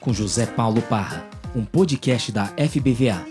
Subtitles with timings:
[0.00, 3.22] com José Paulo Parra, um podcast da FBVA,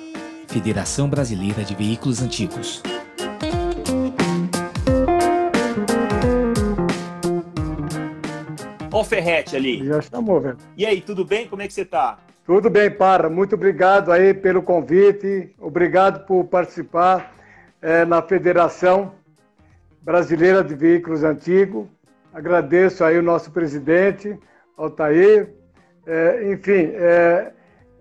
[0.47, 2.83] Federação Brasileira de Veículos Antigos.
[8.91, 9.83] Ó o Ferrete ali.
[9.83, 10.57] Já chamou, velho.
[10.77, 11.47] E aí, tudo bem?
[11.47, 12.19] Como é que você tá?
[12.45, 13.29] Tudo bem, Parra.
[13.29, 15.51] Muito obrigado aí pelo convite.
[15.59, 17.33] Obrigado por participar
[17.81, 19.15] é, na Federação
[20.03, 21.87] Brasileira de Veículos Antigos.
[22.31, 24.37] Agradeço aí o nosso presidente,
[24.77, 25.58] Altair.
[26.11, 27.51] É, enfim, é,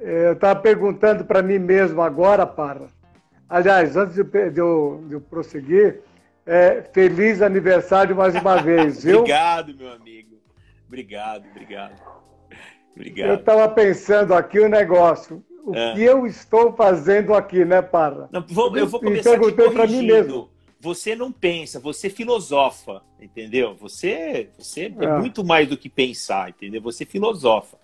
[0.01, 2.89] eu estava perguntando para mim mesmo agora, Parra.
[3.47, 4.23] Aliás, antes de,
[4.59, 6.01] eu, de eu, prosseguir,
[6.47, 9.19] é, feliz aniversário mais uma vez, viu?
[9.19, 10.37] obrigado, meu amigo.
[10.87, 12.01] Obrigado, obrigado.
[12.97, 13.29] Obrigado.
[13.29, 15.45] Eu estava pensando aqui o um negócio.
[15.67, 15.93] O é.
[15.93, 18.27] que eu estou fazendo aqui, né, Parra?
[18.33, 20.49] Não, vou, eu vou começar te corrigindo.
[20.81, 23.75] Você não pensa, você filosofa, entendeu?
[23.77, 25.05] Você, você é.
[25.05, 26.81] é muito mais do que pensar, entendeu?
[26.83, 27.77] Você filosofa.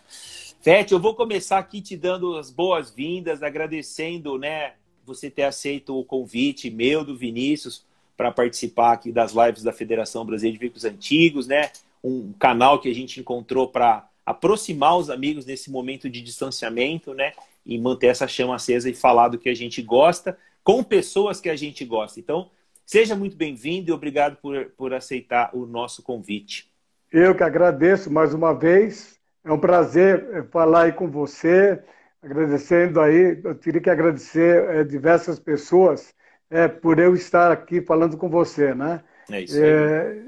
[0.60, 6.04] Fete, eu vou começar aqui te dando as boas-vindas, agradecendo, né, você ter aceito o
[6.04, 7.84] convite meu, do Vinícius,
[8.16, 11.70] para participar aqui das lives da Federação Brasileira de Veículos Antigos, né?
[12.02, 17.32] Um canal que a gente encontrou para aproximar os amigos nesse momento de distanciamento, né?
[17.66, 21.50] E manter essa chama acesa e falar do que a gente gosta com pessoas que
[21.50, 22.18] a gente gosta.
[22.20, 22.48] Então,
[22.84, 26.70] seja muito bem-vindo e obrigado por, por aceitar o nosso convite.
[27.12, 29.18] Eu que agradeço mais uma vez.
[29.44, 31.78] É um prazer eh, falar aí com você,
[32.22, 33.40] agradecendo aí.
[33.44, 36.12] Eu teria que agradecer é, diversas pessoas
[36.50, 39.00] é, por eu estar aqui falando com você, né?
[39.30, 39.62] É isso aí.
[39.62, 40.22] É,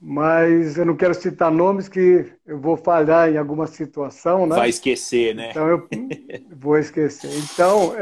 [0.00, 4.54] mas eu não quero citar nomes que eu vou falhar em alguma situação, né?
[4.54, 5.50] Vai esquecer, né?
[5.50, 5.88] Então eu
[6.56, 7.30] vou esquecer.
[7.36, 7.94] Então,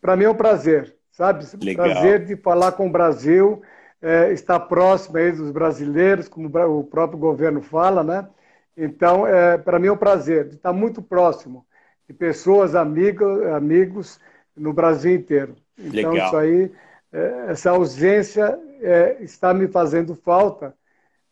[0.00, 1.46] para mim é um prazer, sabe?
[1.62, 1.86] Legal.
[1.86, 3.62] Prazer de falar com o Brasil,
[4.02, 8.28] é, estar próximo aí dos brasileiros, como o próprio governo fala, né?
[8.76, 11.66] Então, é, para mim é um prazer de estar muito próximo
[12.06, 14.20] de pessoas, amigos, amigos
[14.54, 15.56] no Brasil inteiro.
[15.78, 16.26] Então, Legal.
[16.26, 16.72] isso aí,
[17.10, 20.74] é, essa ausência é, está me fazendo falta.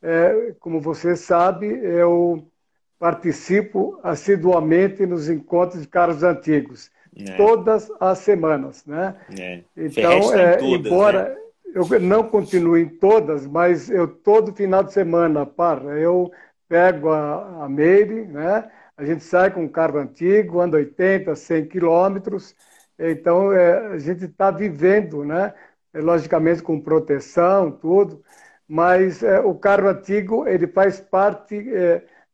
[0.02, 2.50] É, como você sabe, eu
[2.98, 7.36] participo assiduamente nos encontros de carros antigos, É.
[7.36, 9.14] todas as semanas, né?
[9.38, 9.60] É.
[9.76, 11.36] Então, é, todas, embora né?
[11.74, 16.32] eu não continue em todas, mas eu todo final de semana, para, eu
[16.68, 18.68] pego a, a Meire, né?
[18.96, 22.54] A gente sai com um carro antigo, anda 80, 100 quilômetros,
[22.98, 25.54] então é, a gente está vivendo, né?
[25.92, 28.22] É, logicamente com proteção, tudo,
[28.66, 31.64] mas é, o carro antigo ele faz parte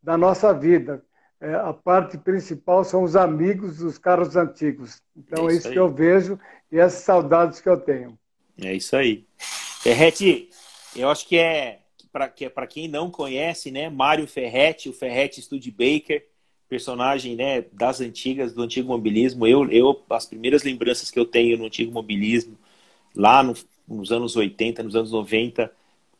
[0.02, 1.02] da nossa vida.
[1.40, 5.02] É, a parte principal são os amigos dos carros antigos.
[5.16, 5.74] Então É é isso isso aí.
[5.74, 6.38] que eu vejo
[6.70, 8.18] e essas saudades que eu tenho.
[8.62, 9.24] É isso aí.
[9.38, 10.50] Ferrete,
[10.96, 11.80] eu acho que é
[12.12, 13.88] para que, pra quem não conhece, né?
[13.88, 16.26] Mário Ferrete, o Ferrete Studebaker,
[16.68, 19.46] personagem né, das antigas, do antigo mobilismo.
[19.46, 22.58] Eu, eu, as primeiras lembranças que eu tenho no antigo mobilismo,
[23.14, 23.54] lá no-
[23.88, 25.72] nos anos 80, nos anos 90,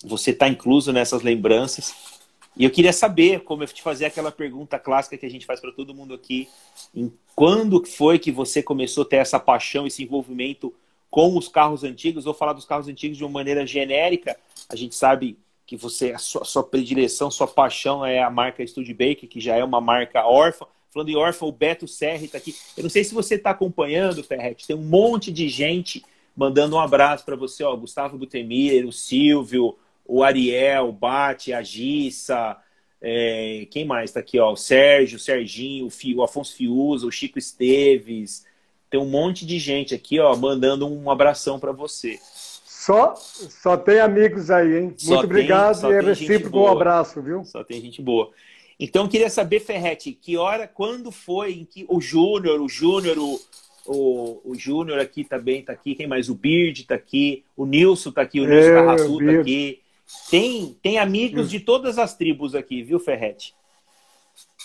[0.05, 1.95] você está incluso nessas lembranças.
[2.57, 5.61] E eu queria saber, como eu te fazer aquela pergunta clássica que a gente faz
[5.61, 6.49] para todo mundo aqui,
[6.95, 10.75] em quando foi que você começou a ter essa paixão, esse envolvimento
[11.11, 12.25] com os carros antigos?
[12.25, 14.37] Vou falar dos carros antigos de uma maneira genérica.
[14.69, 19.29] A gente sabe que você, a sua, sua predileção, sua paixão é a marca Studebaker,
[19.29, 20.67] que já é uma marca órfã.
[20.91, 22.55] Falando em órfã, o Beto Serri está aqui.
[22.77, 26.81] Eu não sei se você está acompanhando, Ferret, tem um monte de gente mandando um
[26.81, 29.77] abraço para você, ó, Gustavo Butemir, o Silvio,
[30.13, 32.57] o Ariel, o Bate, a Gissa,
[33.01, 37.07] é, quem mais está aqui, ó, o Sérgio, o Serginho, o, Fi- o Afonso Fiuza,
[37.07, 38.45] o Chico Esteves,
[38.91, 42.19] tem um monte de gente aqui, ó, mandando um abração para você.
[42.23, 44.95] Só, só tem amigos aí, hein?
[44.97, 47.45] Só Muito tem- obrigado e é recíproco um abraço, viu?
[47.45, 48.31] Só tem gente boa.
[48.79, 53.19] Então, eu queria saber, Ferrete, que hora, quando foi em que o Júnior, o Júnior,
[53.19, 53.39] o,
[53.87, 56.31] o, o Júnior aqui também tá aqui, quem mais?
[56.31, 59.81] O Bird tá aqui, o Nilson tá aqui, o Nilson É, Carraçu tá aqui.
[60.31, 63.55] Tem, tem amigos de todas as tribos aqui, viu, Ferrete?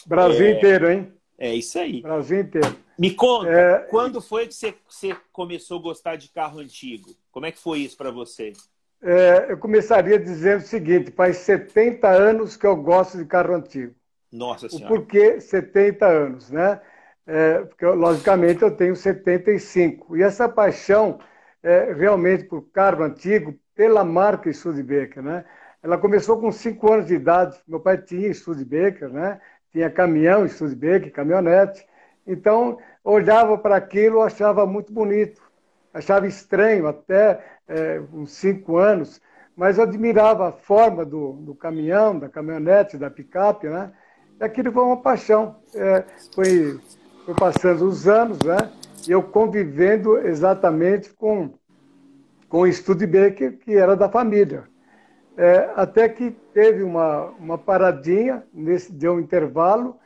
[0.06, 0.52] Brasil É.
[0.52, 1.14] inteiro, hein?
[1.38, 2.02] É isso aí.
[2.02, 2.76] Brasil inteiro.
[2.98, 3.80] Me conta, É.
[3.90, 7.10] quando foi que você, você começou a gostar de carro antigo?
[7.32, 8.54] Como é que foi isso para você?
[9.02, 13.94] É, eu começaria dizendo o seguinte: faz 70 anos que eu gosto de carro antigo.
[14.32, 14.88] Nossa O Senhora.
[14.88, 16.80] porquê 70 anos, né?
[17.28, 20.16] É, porque, logicamente, eu tenho 75.
[20.16, 21.20] E essa paixão,
[21.62, 25.46] é, realmente, por carro antigo, pela marca Studebaker, né?
[25.84, 27.58] Ela começou com 5 anos de idade.
[27.68, 29.40] Meu pai tinha Studebaker, né?
[29.72, 31.86] Tinha caminhão Studebaker, caminhonete.
[32.26, 35.42] Então, olhava para aquilo, achava muito bonito.
[35.94, 39.22] Achava estranho até é, uns 5 anos,
[39.56, 43.92] mas admirava a forma do, do caminhão, da caminhonete, da picape, né?
[44.40, 45.56] aquilo foi uma paixão.
[45.74, 46.80] É, foi,
[47.26, 48.58] foi passando os anos, né?
[49.08, 51.54] E eu convivendo exatamente com,
[52.56, 54.64] com o Studebaker, que era da família.
[55.36, 59.98] É, até que teve uma, uma paradinha, nesse, deu um intervalo,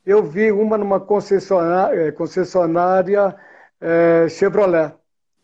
[0.04, 3.34] Eu vi uma numa concessionária, eh, concessionária
[3.80, 4.94] é, Chevrolet.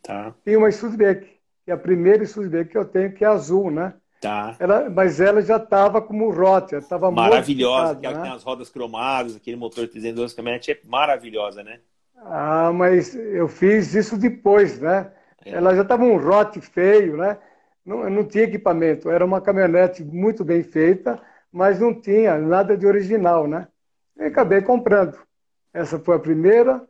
[0.05, 0.35] Tá.
[0.45, 1.29] E uma Studebaker,
[1.65, 3.95] que é a primeira Studebaker que eu tenho, que é azul, né?
[4.21, 4.55] Tá.
[4.59, 8.01] Ela, mas ela já estava como Rote, estava Maravilhosa, né?
[8.01, 11.81] que tem as rodas cromadas, aquele motor 312 caminhonete é maravilhosa, né?
[12.17, 15.11] Ah, mas eu fiz isso depois, né?
[15.45, 15.51] É.
[15.51, 17.39] Ela já estava um Rote feio, né?
[17.85, 21.21] Não, não tinha equipamento, era uma caminhonete muito bem feita,
[21.53, 23.69] mas não tinha nada de original, né?
[24.17, 25.19] E acabei comprando.
[25.73, 26.83] Essa foi a primeira,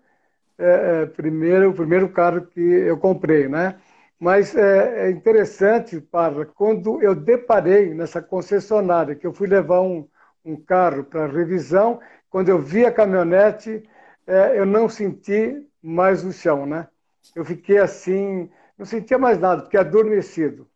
[0.58, 3.78] é, é, primeiro, o primeiro carro que eu comprei, né?
[4.18, 10.08] Mas é, é interessante, para quando eu deparei nessa concessionária, que eu fui levar um,
[10.44, 13.82] um carro para revisão, quando eu vi a caminhonete,
[14.26, 16.88] é, eu não senti mais o chão, né?
[17.34, 18.48] Eu fiquei assim,
[18.78, 20.68] não sentia mais nada, porque adormecido.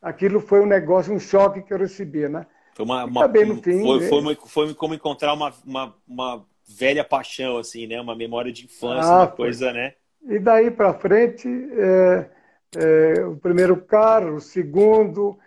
[0.00, 2.46] Aquilo foi um negócio, um choque que eu recebi, né?
[2.74, 4.36] Foi uma, uma no fim, foi, foi, né?
[4.46, 6.46] foi, como encontrar uma, uma, uma,
[6.76, 8.00] velha paixão, assim, né?
[8.00, 9.94] Uma memória de infância, ah, uma coisa, né?
[10.28, 12.30] E daí para frente, é,
[12.76, 15.38] é, o primeiro carro, o segundo.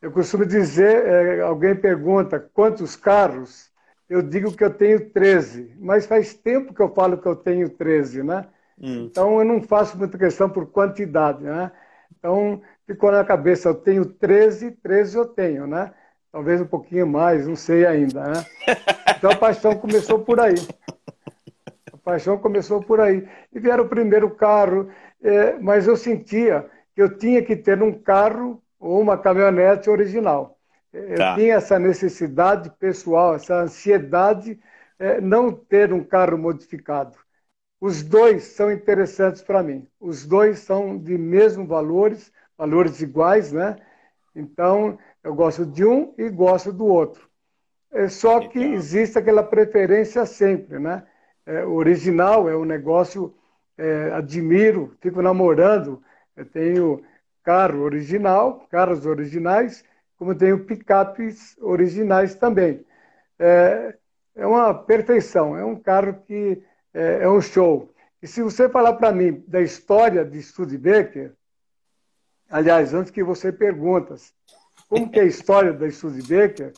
[0.00, 3.70] Eu costumo dizer, é, alguém pergunta quantos carros,
[4.08, 7.68] eu digo que eu tenho 13, mas faz tempo que eu falo que eu tenho
[7.68, 8.46] 13, né?
[8.80, 9.06] Hum.
[9.06, 11.72] Então eu não faço muita questão por quantidade, né?
[12.18, 15.92] Então ficou na cabeça, eu tenho 13, 13 eu tenho, né?
[16.30, 18.44] Talvez um pouquinho mais, não sei ainda, né?
[19.16, 20.54] Então a paixão começou por aí.
[21.92, 23.26] A paixão começou por aí.
[23.52, 24.90] E vieram o primeiro carro,
[25.22, 30.58] é, mas eu sentia que eu tinha que ter um carro ou uma caminhonete original.
[30.92, 31.34] Eu tá.
[31.34, 34.58] tinha essa necessidade pessoal, essa ansiedade,
[34.98, 37.16] é, não ter um carro modificado.
[37.80, 39.86] Os dois são interessantes para mim.
[40.00, 43.76] Os dois são de mesmo valores, valores iguais, né?
[44.34, 47.28] Então, eu gosto de um e gosto do outro.
[47.90, 51.04] É só que existe aquela preferência sempre, né?
[51.44, 53.34] É, original é um negócio
[53.76, 56.00] é, admiro, fico namorando.
[56.36, 57.02] Eu tenho
[57.42, 59.84] carro original, carros originais,
[60.16, 62.86] como tenho picapes originais também.
[63.36, 63.96] É,
[64.36, 66.62] é uma perfeição, é um carro que
[66.94, 67.92] é, é um show.
[68.22, 71.32] E se você falar para mim da história de Studebaker,
[72.48, 74.32] aliás, antes que você perguntas
[74.88, 76.72] como que é a história da Studebaker,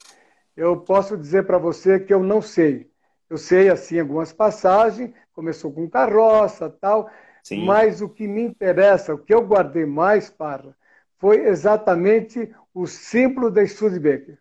[0.57, 2.91] eu posso dizer para você que eu não sei.
[3.29, 7.11] Eu sei, assim, algumas passagens, começou com carroça tal,
[7.43, 7.65] Sim.
[7.65, 10.75] mas o que me interessa, o que eu guardei mais, para
[11.19, 14.38] foi exatamente o símbolo da Studebaker.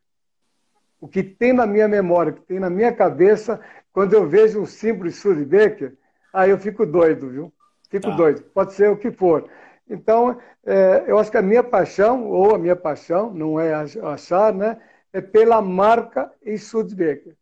[0.99, 3.59] O que tem na minha memória, o que tem na minha cabeça,
[3.91, 5.95] quando eu vejo um símbolo Studebaker,
[6.31, 7.53] aí eu fico doido, viu?
[7.89, 8.15] Fico tá.
[8.15, 8.43] doido.
[8.53, 9.49] Pode ser o que for.
[9.89, 14.53] Então, é, eu acho que a minha paixão, ou a minha paixão, não é achar,
[14.53, 14.77] né?
[15.13, 17.35] É pela marca Studebaker.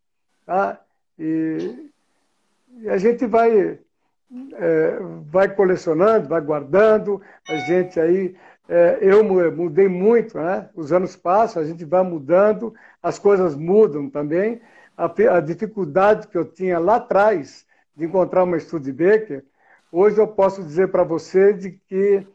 [0.46, 0.80] Tá?
[1.18, 1.90] E,
[2.82, 3.80] e a gente vai,
[4.54, 5.00] é,
[5.32, 8.36] vai colecionando, vai guardando, a gente aí.
[8.68, 10.70] É, eu mudei muito, né?
[10.76, 14.62] Os anos passam, a gente vai mudando, as coisas mudam também.
[14.98, 19.44] A, a dificuldade que eu tinha lá atrás de encontrar uma Studebaker,
[19.92, 22.26] hoje eu posso dizer para você de que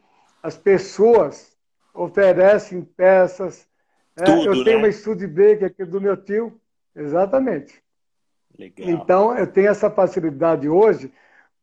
[0.41, 1.55] as pessoas
[1.93, 3.67] oferecem peças.
[4.15, 4.85] Tudo, eu tenho né?
[4.85, 6.61] uma Studebaker aqui do meu tio,
[6.95, 7.81] Exatamente.
[8.57, 8.89] Legal.
[8.89, 11.11] Então, eu tenho essa facilidade hoje,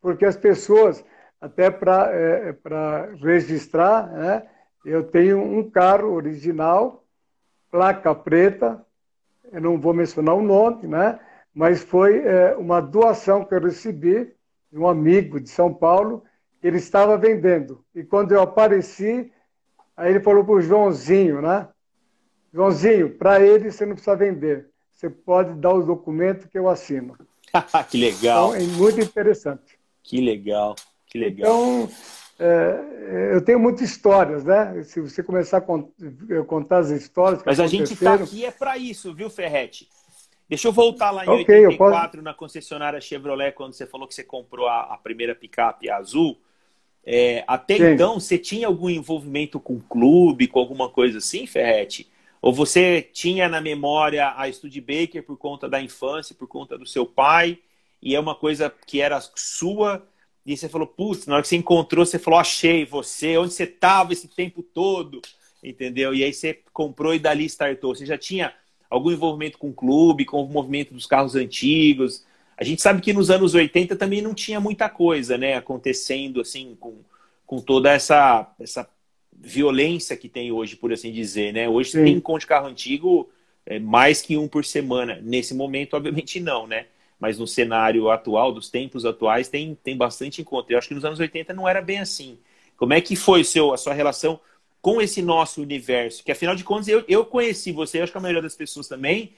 [0.00, 1.04] porque as pessoas,
[1.40, 2.54] até para é,
[3.20, 4.48] registrar, né,
[4.84, 7.04] eu tenho um carro original,
[7.70, 8.84] placa preta,
[9.52, 11.18] eu não vou mencionar o nome, né,
[11.54, 14.32] mas foi é, uma doação que eu recebi
[14.70, 16.22] de um amigo de São Paulo,
[16.62, 17.84] ele estava vendendo.
[17.94, 19.30] E quando eu apareci,
[19.96, 21.68] aí ele falou para o Joãozinho, né?
[22.52, 24.68] Joãozinho, para ele você não precisa vender.
[24.92, 27.16] Você pode dar os documentos que eu assino.
[27.90, 28.56] que legal.
[28.56, 29.78] Então, é muito interessante.
[30.02, 30.74] Que legal,
[31.06, 31.50] que legal.
[31.50, 31.90] Então,
[32.38, 34.82] é, eu tenho muitas histórias, né?
[34.84, 37.42] Se você começar a contar as histórias.
[37.44, 39.88] Mas a gente está aqui é para isso, viu, Ferretti?
[40.48, 42.22] Deixa eu voltar lá em okay, 84, posso...
[42.22, 46.38] na concessionária Chevrolet, quando você falou que você comprou a, a primeira picape azul.
[47.10, 47.94] É, até Sim.
[47.94, 52.06] então, você tinha algum envolvimento com clube, com alguma coisa assim, Ferretti?
[52.42, 57.06] Ou você tinha na memória a Studebaker por conta da infância, por conta do seu
[57.06, 57.60] pai,
[58.02, 60.06] e é uma coisa que era sua,
[60.44, 63.64] e você falou, putz, na hora que você encontrou, você falou, achei você, onde você
[63.64, 65.22] estava esse tempo todo,
[65.64, 66.14] entendeu?
[66.14, 67.94] E aí você comprou e dali startou.
[67.94, 68.52] Você já tinha
[68.90, 72.22] algum envolvimento com o clube, com o movimento dos carros antigos?
[72.58, 76.76] A gente sabe que nos anos 80 também não tinha muita coisa, né, acontecendo assim,
[76.80, 76.96] com,
[77.46, 78.88] com toda essa, essa
[79.32, 81.68] violência que tem hoje, por assim dizer, né?
[81.68, 82.04] Hoje Sim.
[82.04, 83.30] tem encontro de carro antigo
[83.64, 85.20] é, mais que um por semana.
[85.22, 86.86] Nesse momento, obviamente, não, né?
[87.20, 90.72] Mas no cenário atual, dos tempos atuais, tem, tem bastante encontro.
[90.72, 92.38] Eu acho que nos anos 80 não era bem assim.
[92.76, 94.40] Como é que foi seu, a sua relação
[94.80, 96.24] com esse nosso universo?
[96.24, 99.32] Que afinal de contas, eu, eu conheci você, acho que a maioria das pessoas também.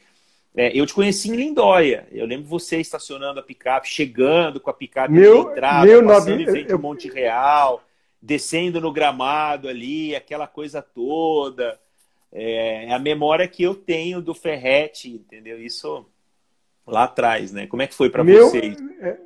[0.56, 2.06] É, eu te conheci em Lindóia.
[2.10, 6.30] Eu lembro você estacionando a picape, chegando com a picape Meu, na entrada, meu passando
[6.30, 6.42] nove...
[6.42, 7.82] em frente ao Monte Real
[8.20, 11.78] descendo no gramado ali, aquela coisa toda.
[12.32, 15.60] É, é a memória que eu tenho do Ferrete, entendeu?
[15.60, 16.06] Isso
[16.86, 17.66] lá atrás, né?
[17.66, 18.76] Como é que foi para vocês?
[19.00, 19.16] É,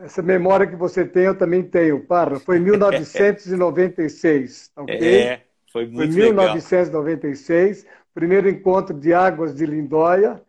[0.00, 2.38] essa memória que você tem, eu também tenho, Parra.
[2.38, 4.96] Foi em 1996, ok?
[4.96, 5.42] É,
[5.72, 7.96] foi muito foi 1996, legal.
[8.14, 10.40] primeiro encontro de águas de Lindóia.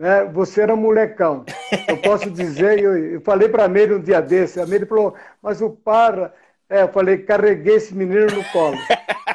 [0.00, 0.24] Né?
[0.32, 1.44] Você era molecão.
[1.86, 5.14] Eu posso dizer, eu, eu falei para a Meire um dia desse, a Meire falou,
[5.42, 6.32] mas o Parra
[6.70, 8.78] é, eu falei, carreguei esse menino no colo.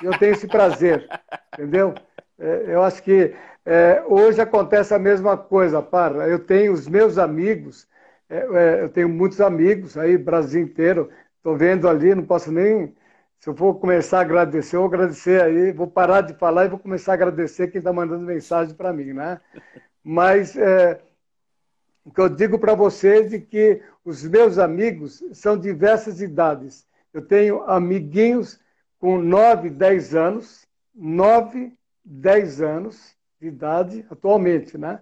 [0.01, 1.07] eu tenho esse prazer,
[1.53, 1.93] entendeu?
[2.39, 6.27] É, eu acho que é, hoje acontece a mesma coisa, para.
[6.27, 7.87] Eu tenho os meus amigos,
[8.27, 11.11] é, é, eu tenho muitos amigos aí, Brasil inteiro.
[11.37, 12.95] Estou vendo ali, não posso nem.
[13.39, 16.69] Se eu for começar a agradecer, eu vou agradecer aí, vou parar de falar e
[16.69, 19.39] vou começar a agradecer quem está mandando mensagem para mim, né?
[20.07, 21.01] Mas é,
[22.03, 26.85] o que eu digo para vocês é que os meus amigos são diversas idades.
[27.11, 28.59] Eu tenho amiguinhos
[28.99, 35.01] com 9, 10 anos, 9, 10 anos de idade atualmente, né?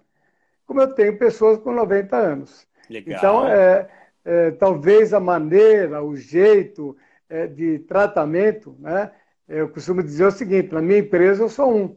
[0.64, 2.66] Como eu tenho pessoas com 90 anos.
[2.88, 3.18] Legal.
[3.18, 3.90] Então, é,
[4.24, 6.96] é, talvez a maneira, o jeito
[7.28, 9.10] é, de tratamento, né?
[9.46, 11.96] Eu costumo dizer o seguinte: na minha empresa eu sou um,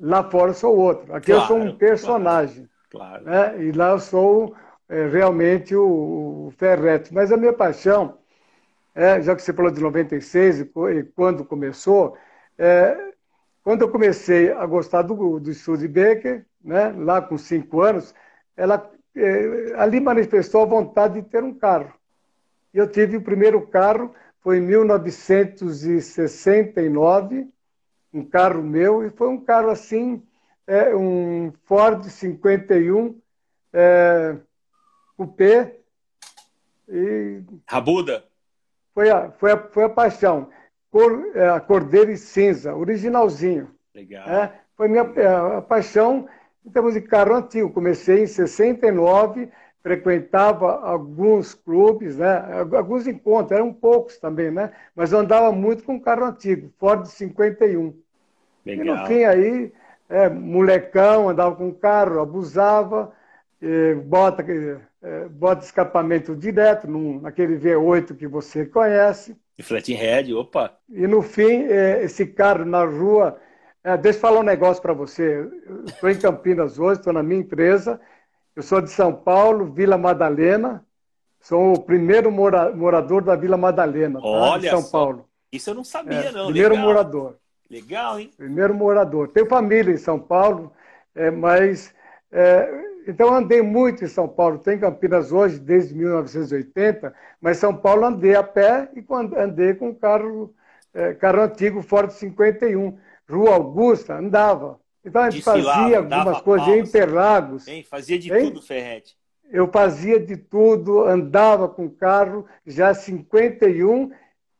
[0.00, 1.14] lá fora eu sou outro.
[1.14, 2.68] Aqui claro, eu sou um personagem.
[2.90, 3.24] Claro.
[3.24, 3.58] claro.
[3.58, 3.64] Né?
[3.64, 4.54] E lá eu sou
[4.88, 7.12] é, realmente o, o Ferrete.
[7.12, 8.18] Mas a minha paixão
[8.94, 10.64] é, já que você falou de 96 e,
[11.14, 12.16] quando começou,
[12.58, 13.12] é,
[13.62, 18.12] quando eu comecei a gostar do, do Studebaker, né, lá com cinco anos,
[18.56, 21.92] ela é, ali manifestou a vontade de ter um carro.
[22.74, 27.48] E eu tive o primeiro carro, foi em 1969,
[28.12, 30.22] um carro meu, e foi um carro assim,
[30.66, 33.20] é, um Ford 51
[33.72, 34.36] é,
[35.16, 35.76] Coupé.
[36.88, 37.42] E...
[37.68, 38.24] Rabuda?
[38.94, 40.50] foi a, foi a, foi a paixão.
[40.90, 43.70] Cor, é, a Cordeiro e Cinza, originalzinho.
[43.94, 44.28] Legal.
[44.28, 46.28] É, foi minha é, a paixão
[46.64, 47.72] em termos de carro antigo.
[47.72, 49.50] Comecei em 69,
[49.82, 52.44] frequentava alguns clubes, né?
[52.76, 54.70] alguns encontros, eram poucos também, né?
[54.94, 57.94] mas eu andava muito com carro antigo, Ford 51.
[58.66, 58.84] Legal.
[58.84, 59.72] E no fim aí,
[60.08, 63.12] é, molecão, andava com carro, abusava,
[64.04, 64.44] bota,
[65.02, 69.36] é, bota escapamento direto, num, naquele V8 que você conhece.
[69.58, 70.74] E flathead, opa!
[70.88, 73.38] E no fim, é, esse carro na rua.
[73.84, 75.46] É, deixa eu falar um negócio para você.
[75.86, 78.00] Estou em Campinas hoje, estou na minha empresa.
[78.54, 80.84] Eu sou de São Paulo, Vila Madalena.
[81.40, 84.58] Sou o primeiro mora, morador da Vila Madalena, tá?
[84.58, 84.90] de São só.
[84.90, 85.28] Paulo.
[85.50, 86.46] Isso eu não sabia, é, não.
[86.46, 86.86] Primeiro Legal.
[86.86, 87.36] morador.
[87.70, 88.30] Legal, hein?
[88.36, 89.28] Primeiro morador.
[89.28, 90.72] Tenho família em São Paulo,
[91.14, 91.94] é, mas
[92.30, 94.58] é, então, andei muito em São Paulo.
[94.58, 99.04] Tem Campinas hoje, desde 1980, mas São Paulo andei a pé e
[99.38, 100.54] andei com carro,
[100.92, 102.98] é, carro antigo, Ford 51.
[103.28, 104.79] Rua Augusta, andava.
[105.04, 107.66] Então a gente fazia algumas coisas em Interlagos.
[107.66, 107.82] Hein?
[107.82, 108.44] Fazia de hein?
[108.46, 109.16] tudo, Ferrete.
[109.50, 114.12] Eu fazia de tudo, andava com carro já 51,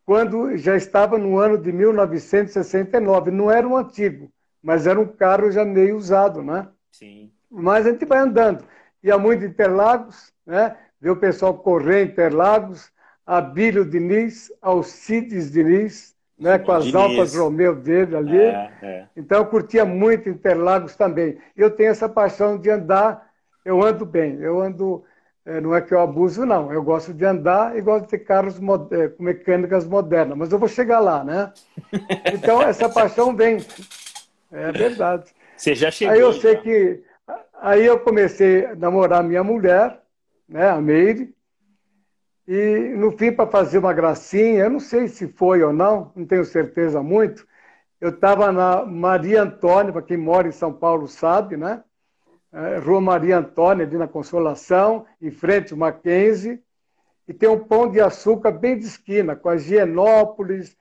[0.05, 3.31] quando já estava no ano de 1969.
[3.31, 6.69] Não era um antigo, mas era um carro já meio usado, né?
[6.91, 7.31] Sim.
[7.49, 8.65] Mas a gente vai andando.
[9.03, 10.77] Ia muito Interlagos, né?
[11.01, 12.91] Ver o pessoal correr em Interlagos,
[13.25, 16.97] Abílio Diniz, Alcides Diniz, né, com as Diniz.
[16.97, 18.39] Alfas Romeo dele ali.
[18.39, 19.05] É, é.
[19.15, 21.37] Então eu curtia muito Interlagos também.
[21.55, 23.31] Eu tenho essa paixão de andar,
[23.65, 25.05] eu ando bem, eu ando,
[25.45, 26.73] é, não é que eu abuso, não.
[26.73, 28.57] Eu gosto de andar e gosto de ter carros
[28.91, 31.53] é, com mecânicas modernas, mas eu vou chegar lá, né?
[32.33, 33.59] Então essa paixão vem.
[34.51, 35.31] É verdade.
[35.57, 36.15] Você já chegou.
[36.15, 36.41] Aí eu já.
[36.41, 37.03] sei que.
[37.61, 40.01] Aí eu comecei a namorar minha mulher,
[40.49, 41.35] né, a Meire,
[42.52, 46.26] e, no fim, para fazer uma gracinha, eu não sei se foi ou não, não
[46.26, 47.47] tenho certeza muito,
[48.00, 51.85] eu estava na Maria Antônia, para quem mora em São Paulo sabe, né?
[52.52, 56.61] É, Rua Maria Antônia, ali na Consolação, em frente ao Mackenzie,
[57.28, 60.76] e tem um pão de açúcar bem de esquina, com a Gienópolis,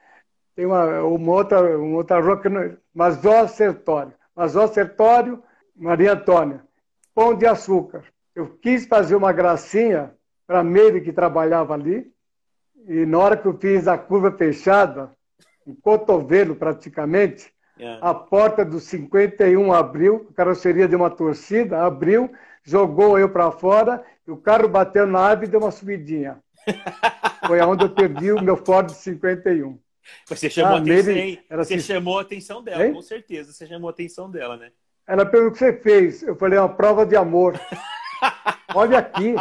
[0.56, 4.16] tem uma, uma, outra, uma outra rua, que não, Mazó Sertório.
[4.36, 5.44] Mazó Sertório,
[5.76, 6.64] Maria Antônia.
[7.14, 8.06] Pão de açúcar.
[8.34, 10.16] Eu quis fazer uma gracinha
[10.50, 12.12] para a Meire que trabalhava ali.
[12.88, 15.12] E na hora que eu fiz a curva fechada,
[15.68, 18.04] um cotovelo praticamente, yeah.
[18.04, 18.10] É.
[18.10, 22.32] a porta do 51 abriu, a carroceria de uma torcida, abriu,
[22.64, 26.40] jogou eu para fora, e o carro bateu na árvore e deu uma subidinha.
[27.46, 29.78] Foi aonde eu perdi o meu Ford 51.
[30.26, 32.94] Você chamou, ah, atenção, Meire, você assim, chamou a atenção dela, hein?
[32.94, 33.54] com certeza.
[33.54, 34.72] Você chamou a atenção dela, né?
[35.06, 36.24] Ela perguntou o que você fez.
[36.24, 37.54] Eu falei, é uma prova de amor.
[38.74, 39.36] Olha aqui.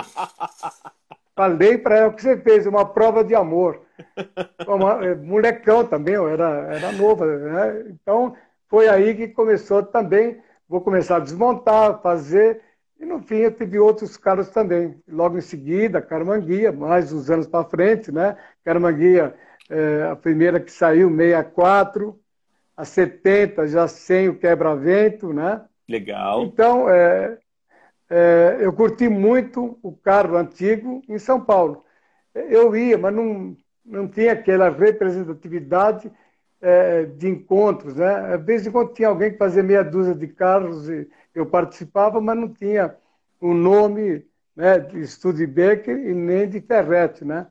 [1.38, 3.82] Falei para ela o que você fez, uma prova de amor.
[4.66, 7.24] Uma, é, molecão também, eu era, era novo.
[7.24, 7.84] Né?
[7.90, 8.34] Então,
[8.66, 10.40] foi aí que começou também.
[10.68, 12.60] Vou começar a desmontar, fazer.
[12.98, 15.00] E no fim eu tive outros carros também.
[15.08, 18.36] Logo em seguida, Carmanguia, mais uns anos para frente, né?
[18.64, 19.32] Carmanguia,
[19.70, 22.18] é, a primeira que saiu, 64,
[22.76, 25.62] a 70 já sem o quebra-vento, né?
[25.88, 26.42] Legal.
[26.42, 27.38] Então, é,
[28.10, 31.84] é, eu curti muito o carro antigo em São Paulo.
[32.34, 36.10] Eu ia, mas não, não tinha aquela representatividade
[36.60, 37.96] é, de encontros.
[37.96, 38.36] Né?
[38.36, 42.20] De vez em quando tinha alguém que fazia meia dúzia de carros e eu participava,
[42.20, 42.96] mas não tinha
[43.40, 44.24] o nome
[44.56, 47.24] né, de Studebaker e nem de Ferretti.
[47.24, 47.46] Né?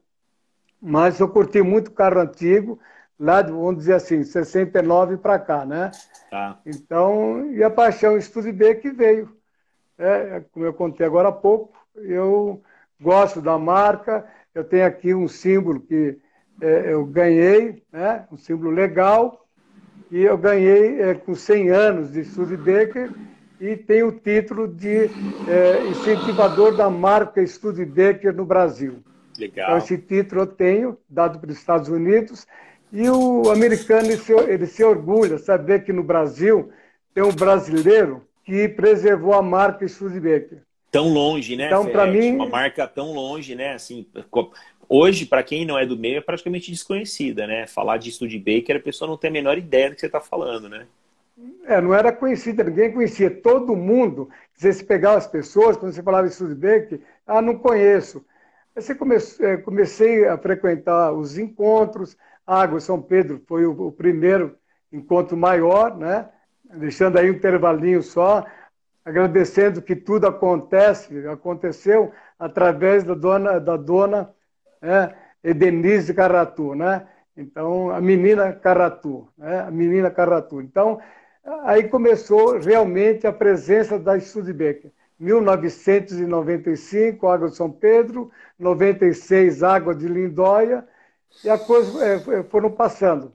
[0.81, 2.79] Mas eu curti muito o carro antigo,
[3.19, 5.65] lá, vamos dizer assim, 69 para cá.
[5.65, 5.91] Né?
[6.31, 6.59] Tá.
[6.65, 9.36] Então, e a paixão Studebaker veio
[9.97, 12.61] é, como eu contei agora há pouco, eu
[12.99, 16.17] gosto da marca, eu tenho aqui um símbolo que
[16.61, 19.45] é, eu ganhei, né, um símbolo legal,
[20.09, 23.11] e eu ganhei é, com 100 anos de Studebaker
[23.59, 25.09] e tenho o título de
[25.47, 29.03] é, incentivador da marca Studebaker no Brasil.
[29.37, 29.65] Legal.
[29.65, 32.47] Então, esse título eu tenho, dado pelos Estados Unidos,
[32.91, 36.71] e o americano ele se, ele se orgulha, saber que no Brasil
[37.13, 40.59] tem um brasileiro que preservou a marca Studebaker.
[40.89, 41.65] Tão longe, né?
[41.65, 43.73] Então, para mim, uma marca tão longe, né?
[43.73, 44.07] Assim,
[44.87, 47.67] hoje para quem não é do meio é praticamente desconhecida, né?
[47.67, 50.69] Falar de Studebaker, a pessoa não tem a menor ideia do que você está falando,
[50.69, 50.87] né?
[51.65, 53.29] É, não era conhecida, ninguém conhecia.
[53.29, 58.25] Todo mundo, se você pegar as pessoas, quando você falava de Studebaker, ah, não conheço.
[58.73, 63.91] Aí você comece, é, comecei a frequentar os encontros, Água São Pedro foi o, o
[63.91, 64.55] primeiro
[64.89, 66.29] encontro maior, né?
[66.75, 68.45] Deixando aí um intervalinho só,
[69.03, 74.29] agradecendo que tudo acontece, aconteceu através da dona, da dona
[74.81, 77.07] é, Edenise Carratu, né?
[77.35, 79.61] Então, a menina Carratu, né?
[79.61, 80.59] a menina Carratu.
[80.59, 80.99] Então,
[81.63, 84.91] aí começou realmente a presença da Studebaker.
[85.19, 90.87] 1995, Água de São Pedro, 96, Água de Lindóia,
[91.43, 93.33] e a coisa é, foram passando.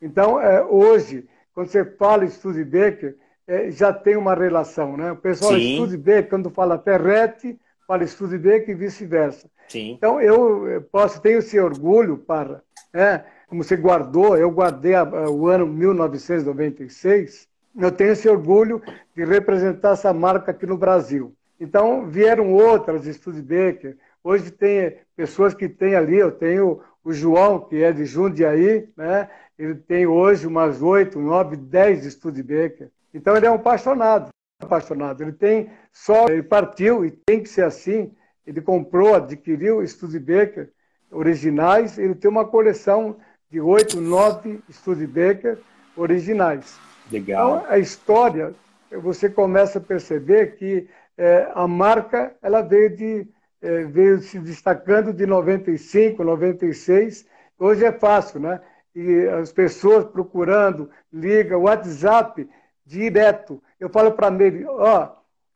[0.00, 5.10] Então, é, hoje, quando você fala em Studebaker, é, já tem uma relação, né?
[5.10, 5.74] O pessoal Sim.
[5.74, 9.50] Studebaker, quando fala Ferretti, fala Studebaker e vice-versa.
[9.94, 12.62] Então, eu posso, tenho esse orgulho para,
[12.94, 18.80] é, como você guardou, eu guardei a, a, o ano 1996, eu tenho esse orgulho
[19.16, 21.34] de representar essa marca aqui no Brasil.
[21.58, 27.82] Então, vieram outras Studebaker, hoje tem pessoas que têm ali, eu tenho o João, que
[27.82, 29.30] é de Jundiaí, né?
[29.58, 32.90] Ele tem hoje umas oito, nove, dez Studebaker.
[33.14, 34.28] Então ele é um apaixonado,
[34.60, 35.22] apaixonado.
[35.22, 38.12] Ele tem só, ele partiu e tem que ser assim.
[38.46, 40.68] Ele comprou, adquiriu Studebaker
[41.10, 41.96] originais.
[41.96, 43.16] Ele tem uma coleção
[43.50, 45.56] de oito, nove Studebaker
[45.96, 46.78] originais.
[47.10, 47.60] Legal.
[47.60, 48.54] Então a história
[48.90, 53.26] você começa a perceber que é, a marca ela veio, de,
[53.60, 57.26] é, veio se destacando de 95, 96.
[57.58, 58.60] Hoje é fácil, né?
[58.94, 62.48] E as pessoas procurando, liga, WhatsApp,
[62.84, 63.62] direto.
[63.78, 65.10] Eu falo para ele, ó,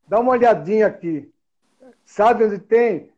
[0.07, 1.29] dá uma olhadinha aqui.
[2.05, 3.11] Sabe onde tem?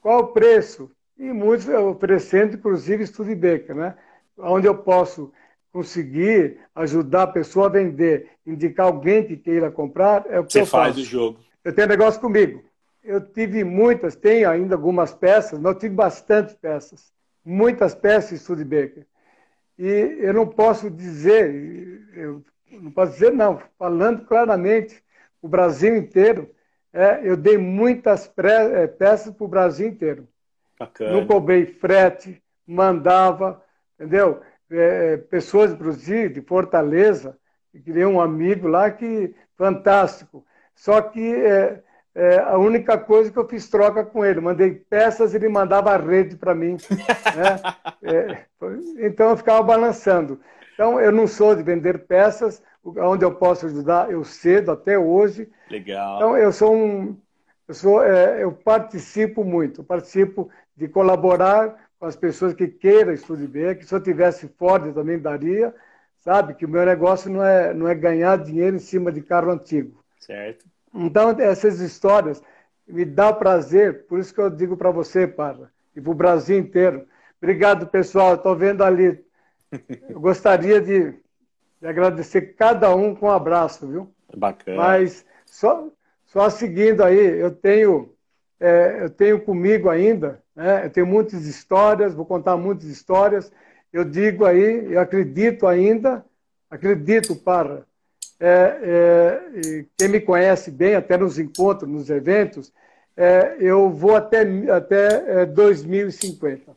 [0.00, 0.90] Qual o preço?
[1.18, 3.94] E muitos oferecendo, inclusive, Studebaker, né?
[4.36, 5.32] Onde eu posso
[5.72, 10.60] conseguir ajudar a pessoa a vender, indicar alguém que queira comprar, é o que Você
[10.62, 11.00] eu faz faço.
[11.00, 11.40] o jogo.
[11.64, 12.62] Eu tenho negócio comigo.
[13.02, 17.12] Eu tive muitas, tenho ainda algumas peças, mas eu tive bastante peças.
[17.44, 19.06] Muitas peças de Studebaker.
[19.78, 21.52] E eu não posso dizer,
[22.14, 25.02] eu não posso dizer não, falando claramente,
[25.40, 26.48] o Brasil inteiro,
[26.92, 30.28] é, eu dei muitas pré, é, peças para o Brasil inteiro.
[30.78, 31.12] Bacana.
[31.12, 33.62] Não cobrei frete, mandava,
[33.94, 34.40] entendeu?
[34.70, 37.36] É, é pessoas, inclusive, de Fortaleza,
[37.72, 40.44] que queria um amigo lá que, fantástico.
[40.74, 41.82] Só que é,
[42.14, 45.92] é, a única coisa que eu fiz troca com ele, mandei peças e ele mandava
[45.92, 46.76] a rede para mim.
[46.90, 47.60] Né?
[48.04, 48.46] É,
[48.98, 50.40] então eu ficava balançando.
[50.74, 55.48] Então eu não sou de vender peças, onde eu posso ajudar, eu cedo até hoje.
[55.70, 56.16] Legal.
[56.16, 57.16] Então eu sou um,
[57.68, 63.12] eu sou, é, eu participo muito, eu participo de colaborar com as pessoas que queiram
[63.12, 65.72] estudar que se eu tivesse Ford também daria,
[66.18, 66.54] sabe?
[66.54, 70.02] Que o meu negócio não é, não é ganhar dinheiro em cima de carro antigo.
[70.18, 70.64] Certo.
[70.94, 72.42] Então, essas histórias
[72.86, 76.58] me dá prazer, por isso que eu digo para você, Parra, e para o Brasil
[76.58, 77.06] inteiro.
[77.42, 78.34] Obrigado, pessoal.
[78.34, 79.24] Estou vendo ali.
[80.08, 81.12] Eu gostaria de,
[81.80, 84.14] de, agradecer cada um com um abraço, viu?
[84.36, 84.76] Bacana.
[84.76, 85.88] Mas só,
[86.26, 88.14] só seguindo aí, eu tenho,
[88.60, 90.84] é, eu tenho comigo ainda, né?
[90.84, 93.50] eu tenho muitas histórias, vou contar muitas histórias.
[93.92, 96.24] Eu digo aí, eu acredito ainda,
[96.70, 97.86] acredito, Parra,
[98.44, 102.72] é, é, quem me conhece bem, até nos encontros, nos eventos,
[103.16, 106.72] é, eu vou até, até 2050.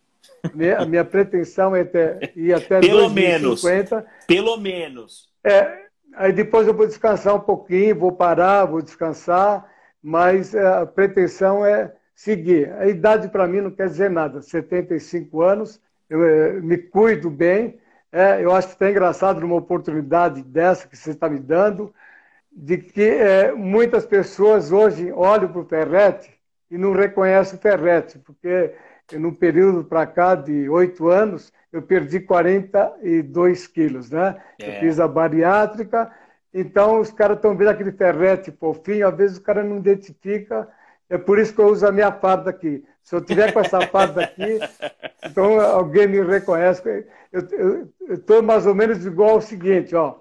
[0.60, 3.95] É, a minha pretensão é até, ir até pelo 2050.
[3.95, 5.30] Menos, pelo menos.
[5.43, 9.67] É, aí depois eu vou descansar um pouquinho, vou parar, vou descansar,
[10.04, 12.71] mas é, a pretensão é seguir.
[12.73, 14.39] A idade para mim não quer dizer nada.
[14.39, 17.80] 75 anos, eu me cuido bem,
[18.15, 21.93] é, eu acho que está engraçado numa oportunidade dessa que você está me dando,
[22.49, 26.34] de que é, muitas pessoas hoje olham para o Ferrete
[26.71, 28.73] e não reconhecem o Ferrete, porque
[29.19, 34.41] no período para cá de oito anos, eu perdi 42 quilos, né?
[34.62, 34.78] É.
[34.78, 36.10] Eu fiz a bariátrica,
[36.54, 40.69] então os caras estão vendo aquele ferrete fofinho, às vezes o cara não identifica,
[41.10, 42.82] é por isso que eu uso a minha farda aqui.
[43.06, 44.60] Se eu tiver com essa farda aqui,
[45.24, 47.08] então alguém me reconhece.
[47.32, 50.15] Eu estou mais ou menos igual ao seguinte, ó.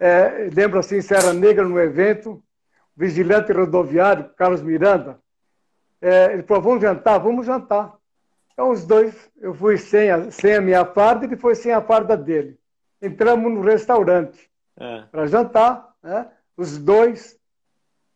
[0.00, 2.42] É, lembro assim, Serra Negra no evento,
[2.96, 5.20] vigilante rodoviário, Carlos Miranda,
[6.00, 7.18] é, ele falou, vamos jantar?
[7.18, 7.94] Vamos jantar.
[8.54, 11.82] Então os dois, eu fui sem a, sem a minha farda, ele foi sem a
[11.82, 12.58] farda dele.
[13.02, 15.02] Entramos no restaurante é.
[15.10, 16.26] para jantar, né?
[16.56, 17.38] os dois,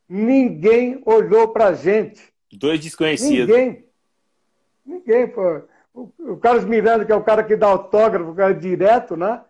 [0.09, 2.32] ninguém olhou para a gente.
[2.53, 3.55] Dois desconhecidos.
[3.55, 3.85] Ninguém.
[4.85, 5.62] Ninguém, pô.
[5.95, 9.43] O, Carlos Miranda, que é o cara que dá autógrafo, o cara direto, né?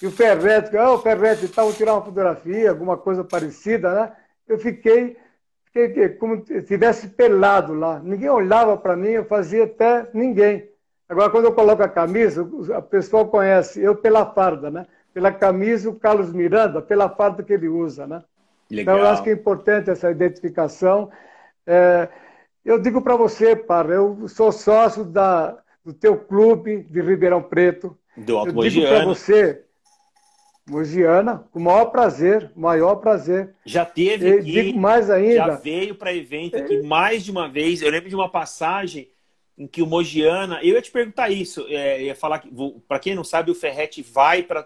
[0.00, 3.92] E o Ferretti, que, oh, o Ferretti, tá, vou tirar uma fotografia, alguma coisa parecida,
[3.92, 4.12] né?
[4.48, 5.16] Eu fiquei,
[5.72, 8.00] fiquei como se estivesse pelado lá.
[8.00, 10.68] Ninguém olhava para mim, eu fazia até ninguém.
[11.08, 14.86] Agora, quando eu coloco a camisa, a pessoa conhece eu pela farda, né?
[15.12, 18.22] Pela camisa, o Carlos Miranda, pela farda que ele usa, né?
[18.70, 18.94] Legal.
[18.94, 21.10] Então, eu acho que é importante essa identificação.
[21.66, 22.08] É,
[22.64, 27.96] eu digo para você, Parra, eu sou sócio da, do teu clube de Ribeirão Preto.
[28.16, 28.86] Do Alto eu Mogiana.
[28.86, 29.64] digo para você,
[30.68, 33.54] Mogiana, com o maior prazer, maior prazer.
[33.64, 35.34] Já teve e, aqui, digo mais ainda.
[35.34, 37.82] Já veio para evento aqui mais de uma vez.
[37.82, 39.08] Eu lembro de uma passagem
[39.56, 42.50] em que o Mogiana, eu ia te perguntar isso, é, ia falar que,
[42.88, 44.64] para quem não sabe, o Ferrete vai para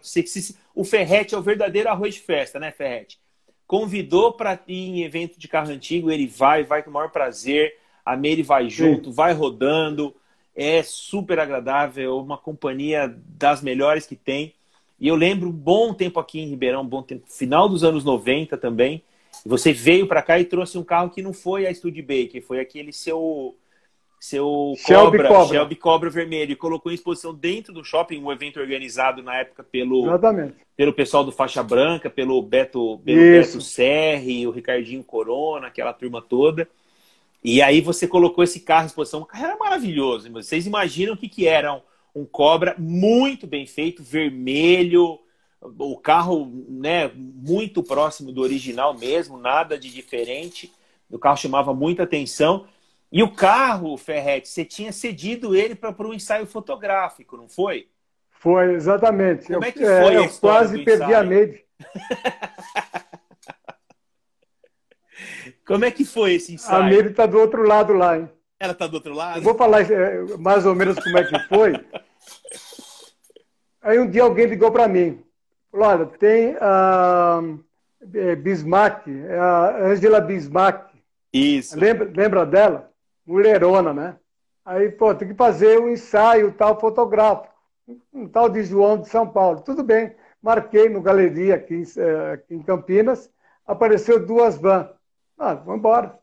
[0.72, 3.18] o Ferrete é o verdadeiro arroz de festa, né, Ferrete?
[3.66, 7.74] Convidou para ir em evento de carro antigo, ele vai, vai com o maior prazer
[8.05, 9.17] a Meire vai junto, Sim.
[9.17, 10.14] vai rodando,
[10.55, 14.55] é super agradável, uma companhia das melhores que tem.
[15.01, 18.05] E eu lembro um bom tempo aqui em Ribeirão, um bom tempo, final dos anos
[18.05, 19.03] 90 também.
[19.45, 22.93] Você veio para cá e trouxe um carro que não foi a Studebaker, foi aquele
[22.93, 23.57] seu
[24.21, 28.33] seu Shelby Cobra, Cobra, Shelby Cobra vermelho e colocou em exposição dentro do shopping, um
[28.33, 30.55] evento organizado na época pelo Exatamente.
[30.75, 36.23] pelo pessoal do Faixa Branca, pelo Beto, pelo Beto Serri, o Ricardinho Corona, aquela turma
[36.23, 36.67] toda.
[37.44, 39.20] E aí você colocou esse carro em exposição.
[39.20, 40.33] O carro era maravilhoso.
[40.33, 41.83] Vocês imaginam o que, que era um,
[42.14, 45.20] um Cobra muito bem feito, vermelho,
[45.61, 50.72] o carro né, muito próximo do original mesmo, nada de diferente.
[51.11, 52.66] O carro chamava muita atenção.
[53.12, 57.88] E o carro, Ferretti, você tinha cedido ele para um ensaio fotográfico, não foi?
[58.30, 59.46] Foi, exatamente.
[59.46, 60.14] Como é que foi?
[60.14, 61.64] É, eu quase perdi a Meide.
[65.66, 66.83] Como é que foi esse ensaio?
[66.83, 68.29] A Meire está do outro lado lá, hein?
[68.59, 69.38] Ela está do outro lado?
[69.38, 71.72] Eu vou falar é, mais ou menos como é que foi.
[73.83, 75.22] Aí um dia alguém ligou para mim.
[75.70, 77.40] Falou, olha, tem a
[78.14, 80.90] é, Bismarck, é a Angela Bismarck.
[81.33, 81.79] Isso.
[81.79, 82.90] Lembra, lembra dela?
[83.27, 84.16] Mulherona, né?
[84.64, 87.53] Aí, pô, tem que fazer um ensaio tal fotográfico.
[88.12, 89.61] Um tal de João de São Paulo.
[89.61, 90.14] Tudo bem.
[90.42, 91.83] Marquei no Galeria aqui,
[92.33, 93.31] aqui em Campinas.
[93.66, 94.87] Apareceu duas vans.
[95.38, 96.18] Ah, vamos embora.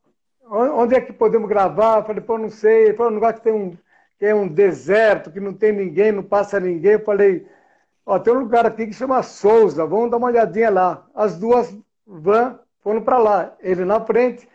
[0.45, 2.00] Onde é que podemos gravar?
[2.00, 2.88] Eu falei, pô, não sei.
[2.88, 3.78] Ele falou, um lugar que tem um,
[4.19, 6.93] que é um deserto, que não tem ninguém, não passa ninguém.
[6.93, 7.47] Eu falei,
[8.06, 11.08] ó, tem um lugar aqui que chama Souza, vamos dar uma olhadinha lá.
[11.15, 14.47] As duas vans foram para lá, ele na frente.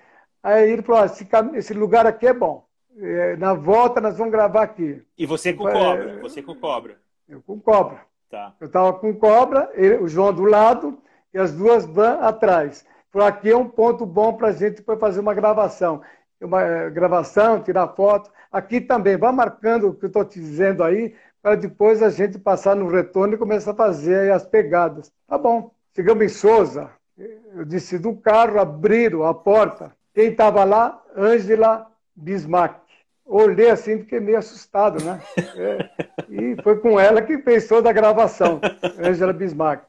[0.42, 2.64] Aí ele falou, esse, esse lugar aqui é bom.
[2.98, 5.02] É, na volta nós vamos gravar aqui.
[5.18, 6.20] E você com cobra?
[6.20, 6.98] Você com cobra?
[7.28, 8.00] Eu com cobra.
[8.30, 8.54] Tá.
[8.60, 10.98] Eu estava com cobra, ele, o João do lado
[11.32, 12.86] e as duas vans atrás.
[13.16, 16.02] Falou, aqui é um ponto bom para a gente fazer uma gravação.
[16.38, 18.30] Uma eh, gravação, tirar foto.
[18.52, 22.38] Aqui também, vá marcando o que eu estou te dizendo aí, para depois a gente
[22.38, 25.10] passar no retorno e começar a fazer as pegadas.
[25.26, 25.70] Tá bom.
[25.94, 29.92] Chegamos em Souza, eu desci do carro, abriram a porta.
[30.12, 31.02] Quem estava lá?
[31.16, 32.76] Ângela Bismarck.
[33.24, 35.22] Olhei assim, fiquei meio assustado, né?
[35.56, 35.88] É,
[36.28, 38.60] e foi com ela que pensou da gravação,
[39.02, 39.84] Ângela Bismarck.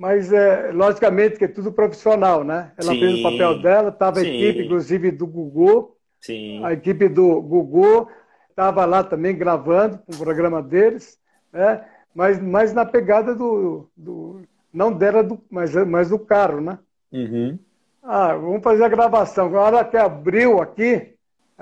[0.00, 2.72] Mas, é, logicamente, que é tudo profissional, né?
[2.78, 3.00] Ela Sim.
[3.00, 5.94] fez o papel dela, estava a equipe, inclusive, do Gugu.
[6.18, 6.64] Sim.
[6.64, 8.08] A equipe do Gugu
[8.48, 11.18] estava lá também gravando o programa deles,
[11.52, 11.84] né?
[12.14, 14.40] Mas, mas na pegada do, do
[14.72, 16.78] não dela, do, mas, mas do carro, né?
[17.12, 17.58] Uhum.
[18.02, 19.54] Ah, vamos fazer a gravação.
[19.54, 21.12] A hora que abriu aqui,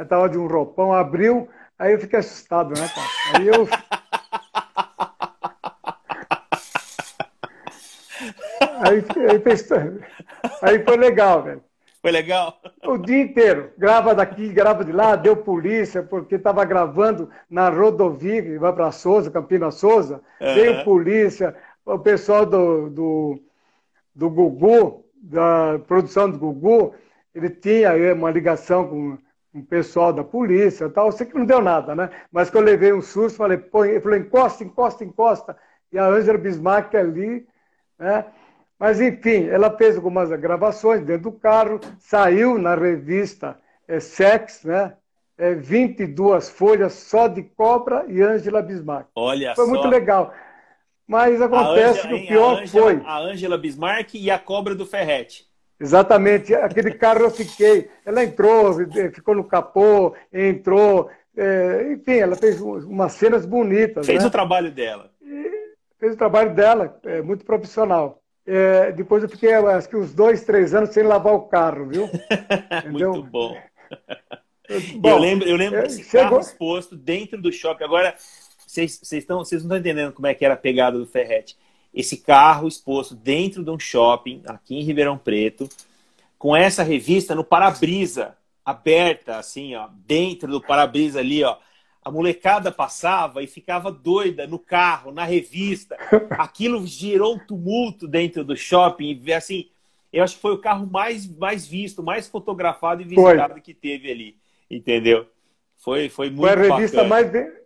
[0.01, 3.09] estava de um roupão, abriu, aí eu fiquei assustado, né, cara?
[3.35, 3.66] Aí eu
[8.81, 9.43] Aí, aí,
[10.62, 11.62] aí foi legal, velho.
[12.01, 12.61] Foi legal?
[12.85, 13.73] O dia inteiro.
[13.77, 18.93] Grava daqui, grava de lá, deu polícia, porque estava gravando na rodovia, que vai para
[18.93, 20.21] Souza, Campina Souza.
[20.41, 20.55] Uhum.
[20.55, 23.43] Veio polícia, o pessoal do, do,
[24.14, 26.95] do Gugu, da produção do Gugu,
[27.35, 29.19] ele tinha uma ligação com
[29.59, 31.07] o pessoal da polícia tal.
[31.07, 32.11] Eu sei que não deu nada, né?
[32.31, 35.57] Mas que eu levei um susto, falei, pô, ele falou, encosta, encosta, encosta.
[35.91, 37.47] E a Ângela Bismarck ali,
[37.99, 38.25] né?
[38.79, 44.95] Mas, enfim, ela fez algumas gravações dentro do carro, saiu na revista é, Sex, né?
[45.37, 49.07] É, 22 folhas só de cobra e Ângela Bismarck.
[49.14, 49.71] Olha Foi só.
[49.71, 50.35] muito legal.
[51.07, 53.03] Mas acontece Angela, que o pior a foi.
[53.05, 55.47] A Ângela Bismarck e a cobra do Ferrete.
[55.81, 56.55] Exatamente.
[56.55, 57.88] Aquele carro eu fiquei.
[58.05, 58.75] Ela entrou,
[59.14, 61.09] ficou no capô, entrou.
[61.37, 64.07] É, enfim, ela fez umas cenas bonitas.
[64.07, 64.29] Fez né?
[64.29, 65.11] o trabalho dela.
[65.23, 65.51] E
[66.01, 68.21] fez o trabalho dela, é, muito profissional.
[68.51, 72.09] É, depois eu fiquei, acho que uns dois, três anos sem lavar o carro, viu?
[72.91, 73.55] Muito bom.
[74.97, 75.09] bom.
[75.11, 76.31] eu lembro, eu lembro é, desse chegou...
[76.31, 77.85] carro exposto dentro do shopping.
[77.85, 78.15] Agora,
[78.67, 81.59] vocês, vocês, estão, vocês não estão entendendo como é que era a pegada do Ferrete.
[81.93, 85.69] Esse carro exposto dentro de um shopping, aqui em Ribeirão Preto,
[86.39, 88.35] com essa revista no para-brisa,
[88.65, 91.59] aberta, assim, ó, dentro do para-brisa ali, ó
[92.09, 95.97] a molecada passava e ficava doida no carro, na revista.
[96.31, 99.23] Aquilo gerou um tumulto dentro do shopping.
[99.33, 99.68] Assim,
[100.12, 103.61] eu acho que foi o carro mais, mais visto, mais fotografado e visitado foi.
[103.61, 104.37] que teve ali.
[104.71, 105.27] Entendeu?
[105.77, 107.33] Foi, foi muito foi a revista bacana.
[107.33, 107.59] mais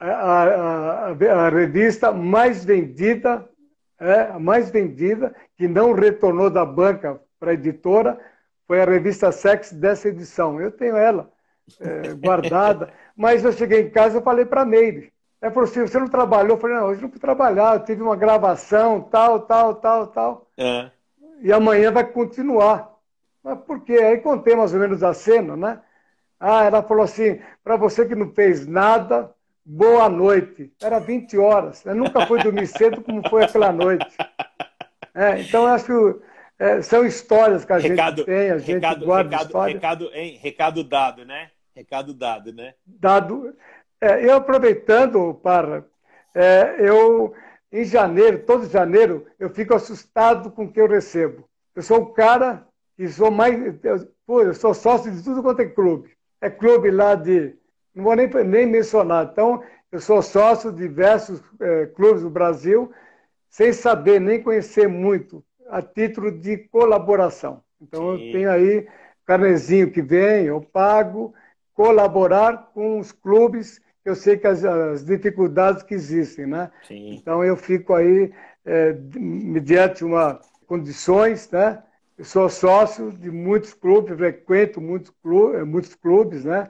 [0.00, 3.48] a, a, a, a, revista mais vendida,
[4.00, 8.18] é, a mais vendida, que não retornou da banca para a editora,
[8.66, 10.60] foi a revista Sex dessa edição.
[10.60, 11.30] Eu tenho ela
[11.78, 12.92] é, guardada.
[13.20, 15.12] Mas eu cheguei em casa e falei para a Meire.
[15.42, 16.56] Ela falou assim, você não trabalhou?
[16.56, 20.46] Eu falei, não, hoje não fui trabalhar, eu tive uma gravação, tal, tal, tal, tal.
[20.56, 20.90] É.
[21.42, 22.96] E amanhã vai continuar.
[23.44, 23.92] Mas por quê?
[23.92, 25.80] Aí contei mais ou menos a cena, né?
[26.40, 29.30] Ah, ela falou assim, para você que não fez nada,
[29.66, 30.72] boa noite.
[30.82, 31.84] Era 20 horas.
[31.84, 34.16] Eu nunca fui dormir cedo como foi aquela noite.
[35.14, 36.20] É, então, eu acho que
[36.58, 39.74] é, são histórias que a recado, gente tem, a gente recado, guarda recado, história.
[39.74, 40.38] Recado, hein?
[40.42, 41.50] recado dado, né?
[41.80, 42.74] Recado dado, né?
[42.84, 43.56] Dado.
[43.98, 45.82] É, eu aproveitando, para
[46.34, 47.32] é, eu
[47.72, 51.48] em janeiro, todo janeiro, eu fico assustado com o que eu recebo.
[51.74, 52.66] Eu sou o cara
[52.96, 53.58] que sou mais.
[53.82, 56.10] Eu, pô, eu sou sócio de tudo quanto é clube.
[56.38, 57.54] É clube lá de.
[57.94, 59.30] Não vou nem, nem mencionar.
[59.32, 62.92] Então, eu sou sócio de diversos é, clubes do Brasil
[63.48, 67.64] sem saber nem conhecer muito, a título de colaboração.
[67.80, 68.26] Então, Sim.
[68.26, 68.86] eu tenho aí
[69.24, 71.32] carnezinho que vem, eu pago,
[71.80, 76.70] colaborar com os clubes, eu sei que as, as dificuldades que existem, né?
[76.86, 77.14] Sim.
[77.14, 78.30] Então, eu fico aí,
[78.66, 81.82] é, mediante uma condições, né?
[82.18, 86.68] Eu sou sócio de muitos clubes, frequento muitos clubes, muitos clubes né?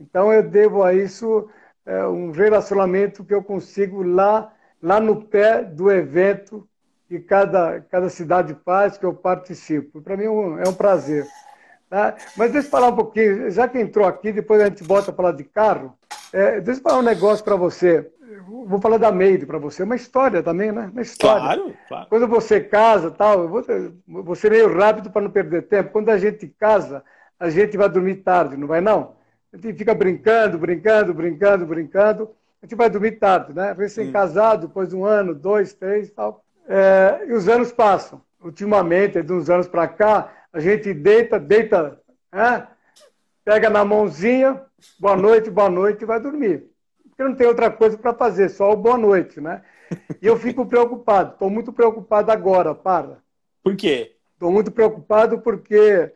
[0.00, 1.50] Então, eu devo a isso
[1.84, 4.50] é, um relacionamento que eu consigo lá,
[4.82, 6.66] lá no pé do evento
[7.08, 10.00] que cada, cada cidade faz, que eu participo.
[10.00, 11.26] Para mim é um, é um prazer.
[11.88, 12.16] Tá?
[12.36, 15.14] Mas deixa eu falar um pouquinho, já que entrou aqui, depois a gente volta a
[15.14, 15.96] falar de carro,
[16.32, 18.10] é, deixa eu falar um negócio para você.
[18.48, 20.90] Vou falar da Meire para você, uma história também, né?
[20.92, 21.40] Uma história.
[21.40, 22.06] Claro, claro.
[22.08, 23.64] Quando você casa, tal, eu vou,
[24.24, 25.90] vou ser meio rápido para não perder tempo.
[25.90, 27.02] Quando a gente casa,
[27.38, 29.14] a gente vai dormir tarde, não vai não?
[29.52, 32.30] A gente fica brincando, brincando, brincando, brincando.
[32.62, 33.74] A gente vai dormir tarde, né?
[33.76, 36.44] Recém-casado, depois de um ano, dois, três tal.
[36.68, 38.20] É, e os anos passam.
[38.42, 42.00] Ultimamente, de uns anos para cá, a gente deita, deita,
[42.32, 42.66] né?
[43.44, 44.62] pega na mãozinha,
[44.98, 46.64] boa noite, boa noite e vai dormir.
[47.10, 49.60] Porque não tem outra coisa para fazer, só o boa noite, né?
[50.20, 53.18] E eu fico preocupado, estou muito preocupado agora, para.
[53.62, 54.16] Por quê?
[54.32, 56.10] Estou muito preocupado porque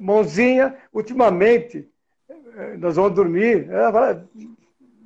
[0.00, 1.90] mãozinha, ultimamente,
[2.78, 3.66] nós vamos dormir.
[3.66, 4.28] Fala,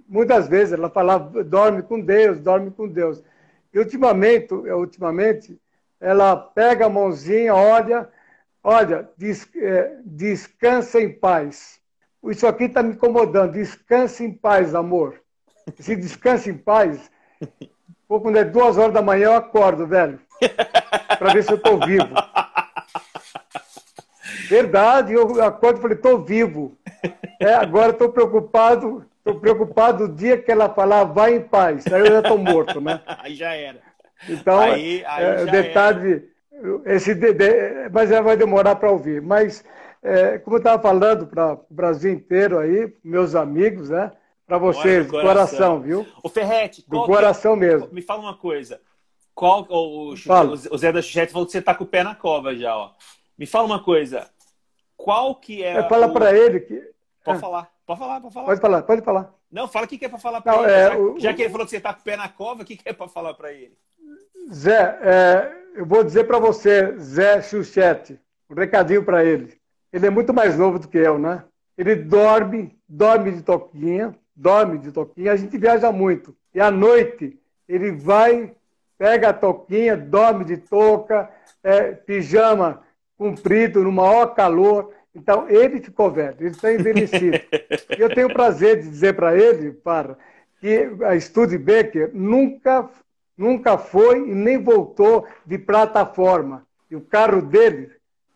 [0.07, 3.23] muitas vezes ela falava, dorme com Deus, dorme com Deus.
[3.73, 5.59] E ultimamente, ultimamente
[5.99, 8.07] ela pega a mãozinha, olha,
[8.62, 11.81] olha, des, é, descansa em paz.
[12.25, 13.53] Isso aqui está me incomodando.
[13.53, 15.20] Descansa em paz, amor.
[15.79, 17.11] Se descansa em paz,
[18.09, 20.20] pô, quando é duas horas da manhã eu acordo, velho,
[21.18, 22.14] para ver se eu estou vivo.
[24.49, 26.77] Verdade, eu acordo e falei, estou vivo.
[27.38, 31.87] É, agora estou preocupado, estou preocupado o dia que ela falar vai em paz.
[31.87, 33.01] Aí eu já estou morto, né?
[33.23, 33.79] Aí já era.
[34.29, 36.29] Então, aí, aí é, o detalhe.
[36.85, 39.20] Esse de, de, mas ela vai demorar para ouvir.
[39.20, 39.64] Mas,
[40.03, 44.12] é, como eu estava falando para o Brasil inteiro aí, meus amigos, né?
[44.46, 45.29] Para vocês, do coração.
[45.29, 46.07] coração, viu?
[46.25, 47.61] O Ferrete, do coração que...
[47.61, 47.88] mesmo.
[47.92, 48.81] Me fala uma coisa.
[49.33, 52.14] Qual o, o, o Zé da Chuchete falou que você está com o pé na
[52.14, 52.90] cova já, ó.
[53.38, 54.29] Me fala uma coisa.
[54.96, 55.88] Qual que é.
[55.88, 56.12] Fala o...
[56.12, 56.83] para ele que.
[57.25, 57.40] Pode é.
[57.40, 58.46] falar, pode falar, pode falar.
[58.46, 59.35] Pode falar, pode falar.
[59.51, 60.73] Não, fala o que, é para falar para ele.
[60.73, 61.20] É, já, o...
[61.20, 62.88] já, que ele falou que você está com o pé na cova, o que, que
[62.88, 63.77] é para falar para ele?
[64.53, 69.59] Zé, é, eu vou dizer para você, Zé Chuchete, um recadinho para ele.
[69.93, 71.45] Ele é muito mais novo do que eu, né?
[71.77, 75.33] Ele dorme, dorme de toquinha, dorme de toquinha.
[75.33, 76.37] A gente viaja muito.
[76.55, 78.53] E à noite ele vai,
[78.99, 81.31] pega a toquinha, dorme de touca,
[81.63, 82.83] é, pijama
[83.17, 84.93] comprido, no maior calor.
[85.15, 87.39] Então, ele ficou velho, ele está envelhecido.
[87.99, 90.17] eu tenho o prazer de dizer para ele, para,
[90.61, 92.89] que a Studebaker nunca,
[93.40, 96.66] nunca foi e nem voltou de plataforma.
[96.90, 97.90] E o carro dele,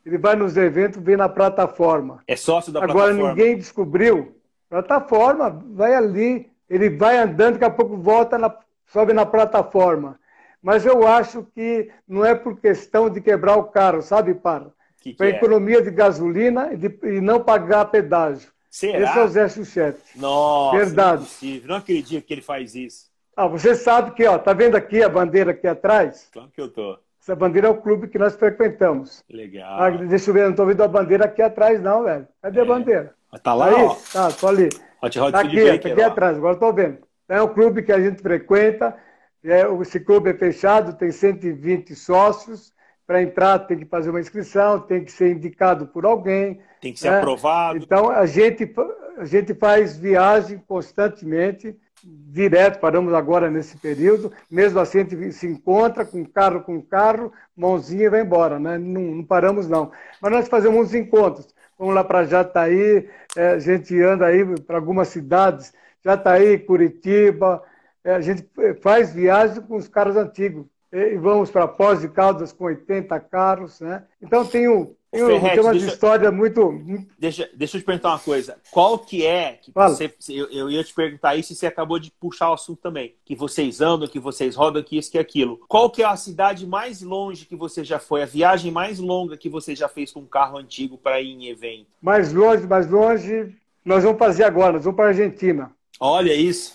[0.05, 2.23] ele vai nos eventos, vem na plataforma.
[2.27, 3.21] É sócio da Agora, plataforma.
[3.21, 4.37] Agora, ninguém descobriu.
[4.71, 10.19] Plataforma, vai ali, ele vai andando, daqui a pouco volta, na, sobe na plataforma.
[10.63, 14.73] Mas eu acho que não é por questão de quebrar o carro, sabe, para?
[15.19, 15.31] Para é?
[15.31, 18.51] economia de gasolina e, de, e, não pagar pedágio.
[18.71, 19.01] Será?
[19.01, 20.01] Esse é o Zé Chuchete.
[20.17, 21.29] Nossa, Verdade.
[21.43, 23.14] Não, não acredito que ele faz isso.
[23.37, 26.29] Ah, você sabe que, ó, tá vendo aqui a bandeira aqui atrás?
[26.33, 26.99] Claro que eu tô.
[27.21, 29.25] Essa bandeira é o clube que nós frequentamos.
[29.31, 29.81] Legal.
[29.81, 32.29] Ah, deixa eu ver, não estou vendo a bandeira aqui atrás, não, velho.
[32.43, 32.63] Cadê é.
[32.63, 33.15] a bandeira?
[33.43, 33.75] Tá lá, Aí?
[33.83, 33.97] ó.
[34.13, 34.69] Tá, tô ali.
[35.03, 36.99] Hot Hot tá aqui, tá aqui atrás, agora estou vendo.
[37.29, 38.95] É um clube que a gente frequenta,
[39.43, 42.73] é, esse clube é fechado, tem 120 sócios.
[43.07, 46.61] Para entrar, tem que fazer uma inscrição, tem que ser indicado por alguém.
[46.81, 47.19] Tem que ser né?
[47.19, 47.77] aprovado.
[47.77, 48.75] Então, a gente,
[49.19, 54.33] a gente faz viagem constantemente, direto, paramos agora nesse período.
[54.51, 58.77] Mesmo assim, a gente se encontra com carro com carro, mãozinha e vai embora, né?
[58.79, 59.91] não, não paramos, não.
[60.21, 61.55] Mas nós fazemos uns encontros.
[61.79, 65.73] Vamos lá para Jataí, é, a gente anda aí para algumas cidades,
[66.05, 67.63] Jataí, Curitiba,
[68.05, 68.49] é, a gente
[68.81, 70.67] faz viagens com os carros antigos.
[70.93, 73.81] E vamos para Pós de Caldas com 80 carros.
[73.81, 74.05] Né?
[74.23, 76.83] Então tem, um, tem, um, tem uma história muito.
[77.19, 78.57] Deixa, deixa eu te perguntar uma coisa.
[78.71, 79.55] Qual que é.
[79.55, 82.81] Que você, eu, eu, ia te perguntar isso e você acabou de puxar o assunto
[82.81, 83.15] também.
[83.25, 85.61] Que vocês andam, que vocês rodam, que isso, que aquilo.
[85.69, 88.23] Qual que é a cidade mais longe que você já foi?
[88.23, 91.49] A viagem mais longa que você já fez com um carro antigo para ir em
[91.49, 91.87] evento?
[92.03, 93.55] Mais longe, mais longe.
[93.85, 95.71] Nós vamos fazer agora, nós vamos para a Argentina.
[96.01, 96.75] Olha isso.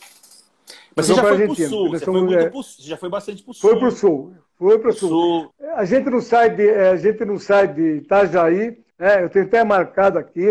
[0.95, 3.43] Mas você já foi para o sul, você, foi muito pro, você já foi bastante
[3.43, 3.69] para o sul.
[3.69, 5.09] Foi para o sul, foi para o sul.
[5.09, 5.53] sul.
[5.75, 9.23] A gente não sai de, é, a gente não sai de Itajaí, né?
[9.23, 10.49] eu tenho até marcado aqui,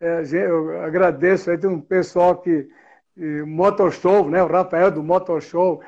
[0.00, 2.68] é, eu agradeço, aí tem um pessoal que,
[3.44, 4.40] Motor Show, né?
[4.40, 5.82] o Rafael do Motor Show,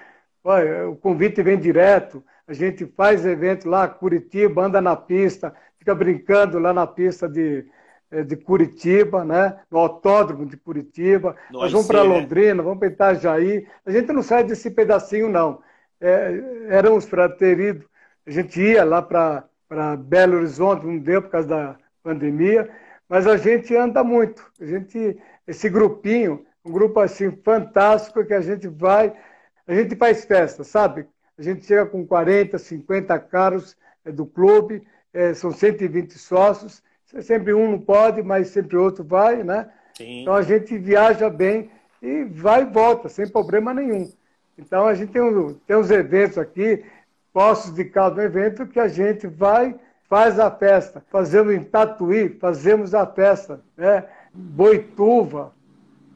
[0.91, 6.59] o convite vem direto, a gente faz evento lá, Curitiba, anda na pista, fica brincando
[6.59, 7.65] lá na pista de,
[8.11, 9.61] eh, de Curitiba, né?
[9.71, 11.37] no autódromo de Curitiba.
[11.49, 12.09] Nós vamos para né?
[12.09, 13.69] Londrina, vamos para Itajaí.
[13.87, 15.63] A gente não sai desse pedacinho, não.
[16.01, 17.85] É, éramos para ter ido,
[18.27, 22.71] a gente ia lá para Belo Horizonte, não deu por causa da pandemia,
[23.09, 24.51] mas a gente anda muito.
[24.61, 29.13] A gente, esse grupinho, um grupo assim fantástico que a gente vai,
[29.67, 31.07] a gente faz festa, sabe?
[31.37, 34.83] A gente chega com 40, 50 carros é, do clube,
[35.13, 36.83] é, são 120 sócios,
[37.23, 39.69] sempre um não pode, mas sempre outro vai, né?
[39.97, 40.23] Sim.
[40.23, 41.71] Então a gente viaja bem
[42.01, 44.11] e vai e volta, sem problema nenhum.
[44.61, 46.85] Então a gente tem, um, tem uns eventos aqui,
[47.33, 49.75] postos de cada evento, que a gente vai
[50.09, 51.03] faz a festa.
[51.09, 53.61] Fazemos em Tatuí, fazemos a festa.
[53.77, 54.05] Né?
[54.35, 55.53] Boituva,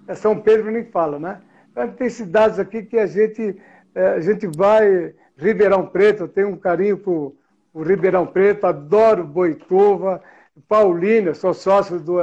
[0.09, 1.41] é São Pedro nem fala, né?
[1.71, 3.57] Então, tem cidades aqui que a gente,
[3.95, 7.35] é, a gente vai, Ribeirão Preto, eu tenho um carinho por,
[7.73, 10.21] por Ribeirão Preto, adoro Boituva,
[10.69, 12.19] Paulínia, sou sócio do,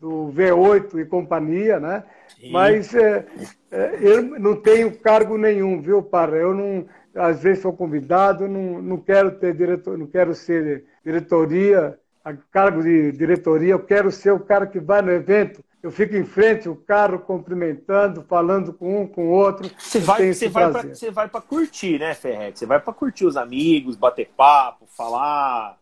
[0.00, 2.04] do V8 e companhia, né?
[2.28, 2.52] Sim.
[2.52, 3.26] Mas é,
[3.70, 6.36] é, eu não tenho cargo nenhum, viu, Parra?
[6.36, 11.98] Eu não, às vezes sou convidado, não, não quero ter diretor, não quero ser diretoria,
[12.24, 15.64] a cargo de diretoria, eu quero ser o cara que vai no evento.
[15.80, 19.70] Eu fico em frente, o carro cumprimentando, falando com um, com o outro.
[19.78, 22.58] Você vai, você vai, pra, você vai para curtir, né, Ferret?
[22.58, 25.78] Você vai para curtir os amigos, bater papo, falar.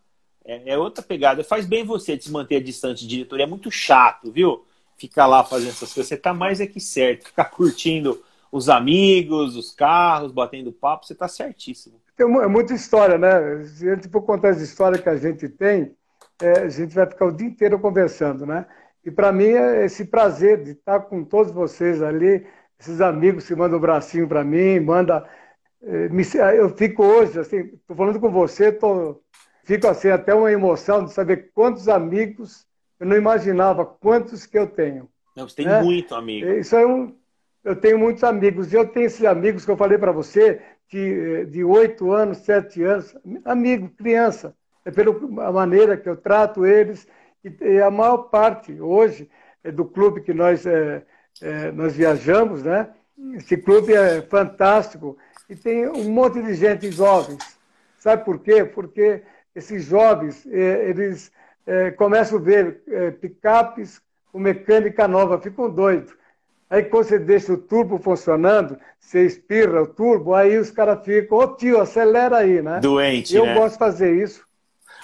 [0.47, 1.42] É, é, outra pegada.
[1.42, 3.44] Faz bem você de se manter distante de diretoria.
[3.44, 4.64] É muito chato, viu?
[4.97, 6.09] Ficar lá fazendo essas coisas.
[6.09, 7.26] Você tá mais é que certo.
[7.26, 12.01] Ficar curtindo os amigos, os carros, batendo papo, você tá certíssimo.
[12.16, 13.64] Tem é muita história, né?
[13.64, 15.94] Se a gente for contar as histórias que a gente tem,
[16.40, 18.66] é, a gente vai ficar o dia inteiro conversando, né?
[19.05, 22.47] E para mim é esse prazer de estar com todos vocês ali,
[22.78, 25.28] esses amigos que mandam um bracinho para mim, manda.
[25.82, 26.09] É,
[26.59, 29.22] eu fico hoje, assim, estou falando com você, tô,
[29.66, 32.64] fico assim, até uma emoção de saber quantos amigos,
[32.98, 35.08] eu não imaginava quantos que eu tenho.
[35.36, 35.82] Não, você tem né?
[35.82, 36.48] muito amigo.
[36.52, 37.14] Isso é um,
[37.64, 41.64] eu tenho muitos amigos, e eu tenho esses amigos que eu falei para você, de
[41.64, 43.14] oito anos, sete anos,
[43.44, 44.54] amigo, criança.
[44.84, 45.12] É pela
[45.52, 47.08] maneira que eu trato eles.
[47.44, 49.28] E, a maior parte, hoje,
[49.64, 51.02] é do clube que nós, é,
[51.42, 52.88] é, nós viajamos, né?
[53.34, 55.18] Esse clube é fantástico
[55.50, 57.58] e tem um monte de gente jovens.
[57.98, 58.64] Sabe por quê?
[58.64, 59.22] Porque
[59.57, 61.32] esses jovens, é, eles
[61.66, 64.00] é, começam a ver é, picapes
[64.30, 66.12] com mecânica nova, ficam doidos.
[66.68, 71.38] Aí quando você deixa o turbo funcionando, você espirra o turbo, aí os caras ficam,
[71.38, 72.80] ô oh, tio, acelera aí, né?
[72.80, 73.54] Doente, Eu né?
[73.54, 74.44] gosto de fazer isso.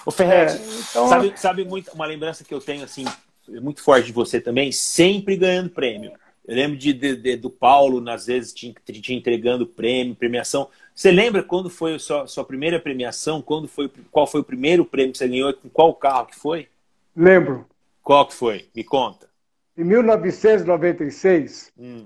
[0.05, 1.07] O Ferretti, é, então...
[1.07, 3.05] sabe, sabe muito, uma lembrança que eu tenho, assim,
[3.47, 6.11] muito forte de você também, sempre ganhando prêmio.
[6.45, 10.69] Eu lembro de, de, de do Paulo, às vezes, te, te, entregando prêmio, premiação.
[10.93, 13.41] Você lembra quando foi a sua, sua primeira premiação?
[13.41, 15.53] Quando foi, qual foi o primeiro prêmio que você ganhou?
[15.53, 16.67] Com qual carro que foi?
[17.15, 17.65] Lembro.
[18.01, 18.67] Qual que foi?
[18.75, 19.29] Me conta.
[19.77, 22.05] Em 1996, hum.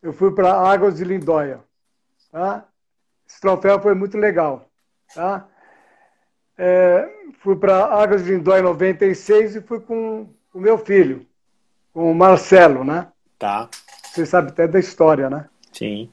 [0.00, 1.60] eu fui para Águas de Lindóia.
[2.30, 2.66] Tá?
[3.28, 4.70] Esse troféu foi muito legal.
[5.12, 5.48] Tá?
[6.56, 7.08] É,
[7.40, 11.26] fui para Águas de Lindóia em 96 e fui com o meu filho,
[11.92, 13.08] com o Marcelo, né?
[13.42, 13.68] Tá.
[14.04, 15.48] Você sabe até da história, né?
[15.72, 16.08] Sim.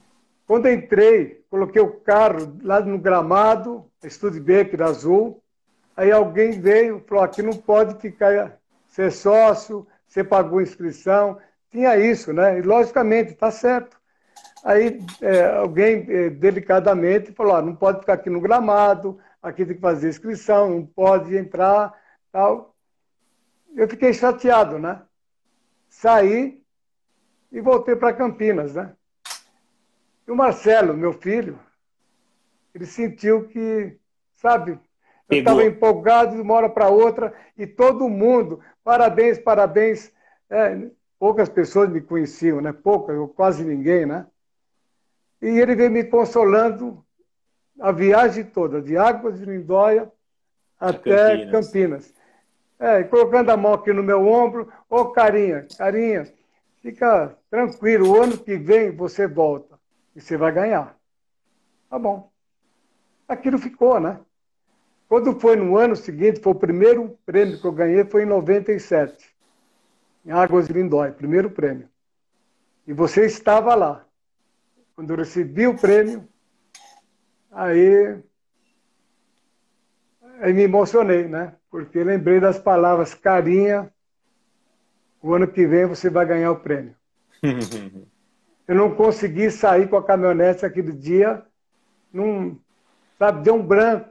[0.48, 5.40] Quando entrei, coloquei o carro lá no gramado, Studebaker azul.
[5.96, 8.58] Aí alguém veio e falou: aqui não pode ficar
[8.88, 11.38] ser sócio, você pagou inscrição,
[11.70, 12.58] tinha isso, né?
[12.58, 13.96] E logicamente, está certo.
[14.64, 19.76] Aí é, alguém é, delicadamente falou: ah, não pode ficar aqui no gramado, aqui tem
[19.76, 21.94] que fazer inscrição, não pode entrar,
[22.32, 22.74] tal.
[23.76, 25.04] Eu fiquei chateado, né?
[25.88, 26.60] Saí
[27.52, 28.94] e voltei para Campinas, né?
[30.28, 31.60] E o Marcelo, meu filho,
[32.74, 33.98] ele sentiu que,
[34.36, 34.80] sabe,
[35.30, 40.12] eu estava empolgado de uma hora para outra e todo mundo, parabéns, parabéns.
[40.50, 40.90] É,
[41.20, 42.72] poucas pessoas me conheciam, né?
[42.72, 44.26] Poucas, ou quase ninguém, né?
[45.42, 47.04] E ele veio me consolando
[47.80, 50.12] a viagem toda, de Águas de Lindóia
[50.80, 51.52] até Campinas.
[51.52, 52.14] Campinas.
[52.80, 56.26] É, colocando a mão aqui no meu ombro, ô oh, carinha, carinha,
[56.82, 59.80] fica tranquilo, o ano que vem você volta
[60.16, 60.98] e você vai ganhar.
[61.90, 62.32] Tá bom.
[63.28, 64.20] Aquilo ficou, né?
[65.08, 69.36] Quando foi no ano seguinte, foi o primeiro prêmio que eu ganhei, foi em 97,
[70.26, 70.74] em Águas de
[71.18, 71.90] primeiro prêmio.
[72.86, 74.06] E você estava lá.
[74.96, 76.28] Quando eu recebi o prêmio,
[77.52, 78.20] aí,
[80.42, 81.56] aí me emocionei, né?
[81.72, 83.92] Porque lembrei das palavras carinha,
[85.22, 86.96] o ano que vem você vai ganhar o prêmio.
[88.68, 91.44] Eu não consegui sair com a caminhonete aquele dia,
[92.14, 92.60] num,
[93.18, 94.08] sabe, deu um branco.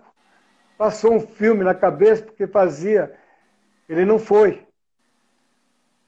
[0.77, 3.17] Passou um filme na cabeça, porque fazia.
[3.89, 4.67] Ele não foi.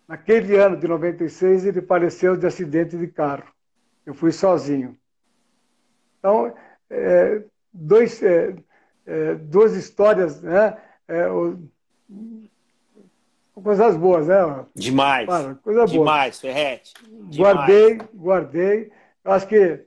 [0.09, 3.45] Naquele ano de 96, ele faleceu de acidente de carro.
[4.05, 4.99] Eu fui sozinho.
[6.19, 6.53] Então,
[6.91, 8.57] é, dois, é,
[9.07, 10.77] é, duas histórias, né?
[11.07, 11.27] É,
[13.63, 14.65] coisas boas, né?
[14.75, 15.27] Demais.
[15.63, 16.53] Coisa Demais, boa.
[16.53, 16.95] Ferrete.
[17.35, 18.93] Guardei, guardei.
[19.25, 19.85] Eu acho que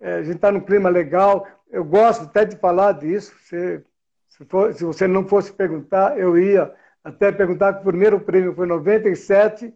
[0.00, 1.46] é, a gente está num clima legal.
[1.70, 3.34] Eu gosto até de falar disso.
[3.44, 3.82] Se,
[4.28, 6.72] se, for, se você não fosse perguntar, eu ia
[7.02, 9.74] até perguntar que o primeiro prêmio foi em 97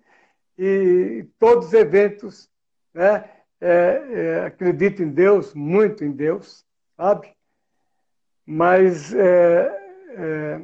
[0.58, 2.48] e todos os eventos,
[2.92, 3.24] né?
[3.60, 6.64] É, é, acredito em Deus, muito em Deus,
[6.96, 7.32] sabe?
[8.46, 9.78] Mas é,
[10.16, 10.60] é,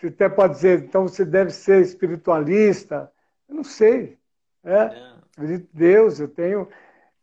[0.00, 3.12] você até pode dizer, então você deve ser espiritualista.
[3.48, 4.18] Eu não sei.
[4.64, 6.68] É, acredito em Deus, eu tenho.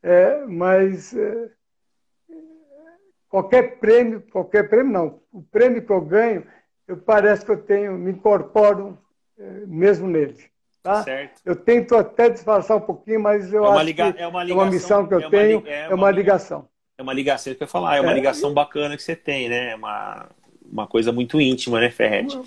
[0.03, 1.49] É, mas é,
[3.27, 6.45] qualquer prêmio, qualquer prêmio não, o prêmio que eu ganho,
[6.87, 8.97] eu parece que eu tenho, me incorporo
[9.37, 10.37] é, mesmo nele.
[10.83, 11.03] Tá?
[11.03, 11.41] Certo.
[11.43, 14.13] Eu tento até disfarçar um pouquinho, mas eu é acho liga...
[14.13, 16.11] que é uma, ligação, é uma missão que eu é tenho, é uma, é uma
[16.11, 16.69] ligação.
[16.97, 19.71] É uma ligação que eu ia falar, é uma ligação bacana que você tem, né?
[19.71, 20.29] É uma,
[20.71, 22.37] uma coisa muito íntima, né, Ferret?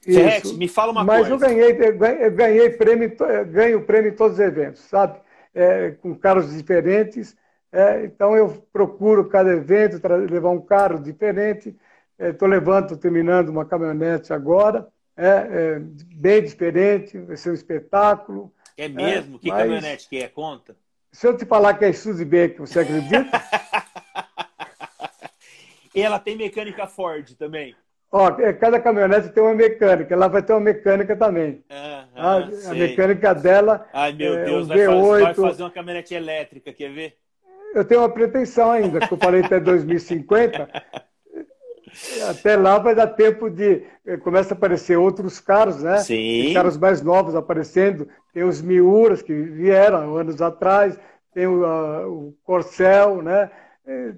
[0.00, 1.36] Ferret, me fala uma Mas coisa.
[1.36, 3.16] Mas eu ganhei, eu ganhei prêmio,
[3.50, 5.20] ganho prêmio em todos os eventos, sabe?
[5.54, 7.36] É, com carros diferentes.
[7.72, 11.74] É, então eu procuro cada evento levar um carro diferente.
[12.18, 15.78] Estou é, levando, terminando uma caminhonete agora, é, é,
[16.14, 18.52] bem diferente, vai ser um espetáculo.
[18.76, 19.38] É mesmo?
[19.38, 19.58] que mas...
[19.58, 20.28] caminhonete que é?
[20.28, 20.76] Conta.
[21.10, 23.30] Se eu te falar que é Studebaker, você acredita?
[25.94, 27.74] E ela tem mecânica Ford também.
[28.10, 31.64] Ó, é, cada caminhonete tem uma mecânica, ela vai ter uma mecânica também.
[31.70, 32.36] Ah, a,
[32.70, 33.86] a, mecânica dela.
[33.90, 35.22] Ai, meu é, Deus, vai, V8.
[35.22, 37.16] vai fazer uma caminhonete elétrica, quer ver?
[37.74, 40.68] Eu tenho uma pretensão ainda, que eu falei até 2050.
[42.28, 43.82] até lá vai dar tempo de.
[44.06, 45.98] Eh, começa a aparecer outros carros, né?
[45.98, 46.42] Sim.
[46.44, 48.06] Tem carros mais novos aparecendo.
[48.34, 50.98] Tem os Miuras que vieram anos atrás,
[51.32, 53.50] tem o, a, o Corcel, né?
[53.84, 54.12] É,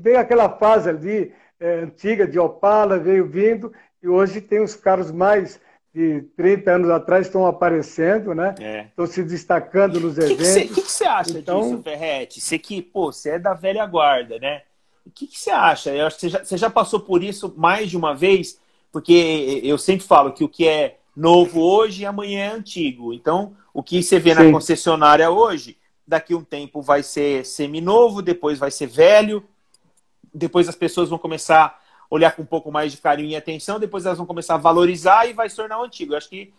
[0.00, 3.72] veio aquela fase ali é, antiga de Opala, veio vindo,
[4.02, 5.60] e hoje tem os carros mais
[5.94, 8.54] de 30 anos atrás estão aparecendo, né?
[8.60, 8.80] É.
[8.86, 10.70] Estão se destacando nos eventos.
[10.70, 11.60] O que, que, você acha então...
[11.60, 12.40] disso, Ferretti?
[12.40, 14.62] Você que, pô, você é da velha guarda, né?
[15.06, 15.94] O que, que você acha?
[15.94, 18.58] Eu acho que você já, já passou por isso mais de uma vez,
[18.90, 23.14] porque eu sempre falo que o que é novo hoje, amanhã é antigo.
[23.14, 24.44] Então, o que você vê Sim.
[24.44, 25.76] na concessionária hoje
[26.06, 29.44] daqui um tempo vai ser seminovo, depois vai ser velho,
[30.32, 31.76] depois as pessoas vão começar a
[32.10, 35.26] olhar com um pouco mais de carinho e atenção, depois elas vão começar a valorizar
[35.26, 36.12] e vai se tornar o antigo.
[36.12, 36.52] Eu acho que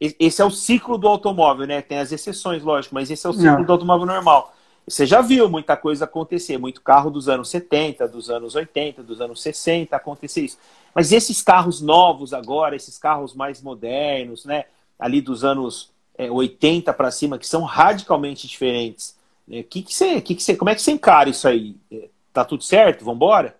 [0.00, 1.80] esse é o ciclo do automóvel, né?
[1.80, 3.64] Tem as exceções, lógico, mas esse é o ciclo Não.
[3.64, 4.52] do automóvel normal.
[4.86, 9.20] Você já viu muita coisa acontecer, muito carro dos anos 70, dos anos 80, dos
[9.20, 10.58] anos 60 acontecer isso.
[10.92, 14.64] Mas esses carros novos agora, esses carros mais modernos, né?
[14.98, 19.16] Ali dos anos é, 80 para cima, que são radicalmente diferentes.
[19.50, 21.76] É, que que você, que que você, como é que você encara isso aí?
[21.90, 23.04] É, tá tudo certo?
[23.04, 23.56] Vamos embora?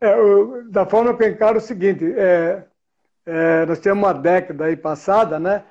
[0.00, 0.14] É,
[0.70, 2.64] da forma que eu encaro é o seguinte, é,
[3.26, 5.64] é, nós temos uma década aí passada, né?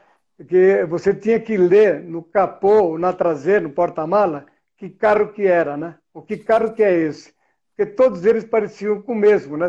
[0.47, 4.45] Que você tinha que ler no capô, na traseira, no porta-mala,
[4.78, 5.95] que carro que era, né?
[6.13, 7.34] O que carro que é esse?
[7.75, 9.67] Porque todos eles pareciam com o mesmo, né?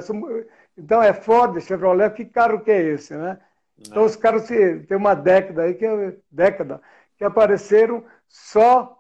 [0.76, 3.38] Então é Ford, Chevrolet, que carro que é esse, né?
[3.80, 6.80] Então os caras tem uma década aí que é década
[7.16, 8.98] que apareceram só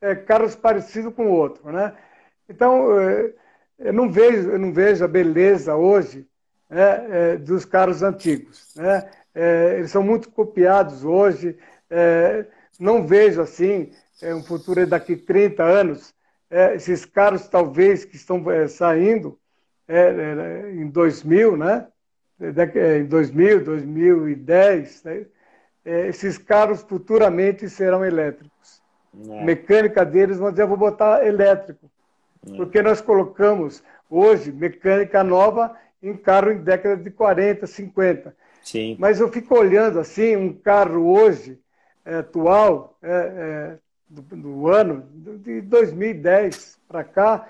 [0.00, 1.94] é, carros parecidos com o outro, né?
[2.48, 3.32] Então é,
[3.78, 6.26] eu não vejo eu não vejo a beleza hoje
[6.68, 9.10] né, é, dos carros antigos, né?
[9.32, 11.56] Eles são muito copiados hoje.
[12.80, 13.92] Não vejo assim
[14.24, 16.12] um futuro daqui 30 anos
[16.74, 19.38] esses carros talvez que estão saindo
[20.74, 21.86] em 2000, né?
[22.40, 25.26] É, em 2000, 2010, né?
[25.84, 28.82] É, esses carros futuramente serão elétricos.
[29.28, 29.44] É.
[29.44, 31.90] Mecânica deles, vão dizer, eu vou botar elétrico.
[32.46, 32.56] É.
[32.56, 38.34] Porque nós colocamos hoje mecânica nova em carro em década de 40, 50.
[38.62, 38.96] Sim.
[38.98, 41.58] Mas eu fico olhando assim, um carro hoje,
[42.04, 43.76] é, atual, é,
[44.08, 47.48] do, do, ano, de 2010 para cá,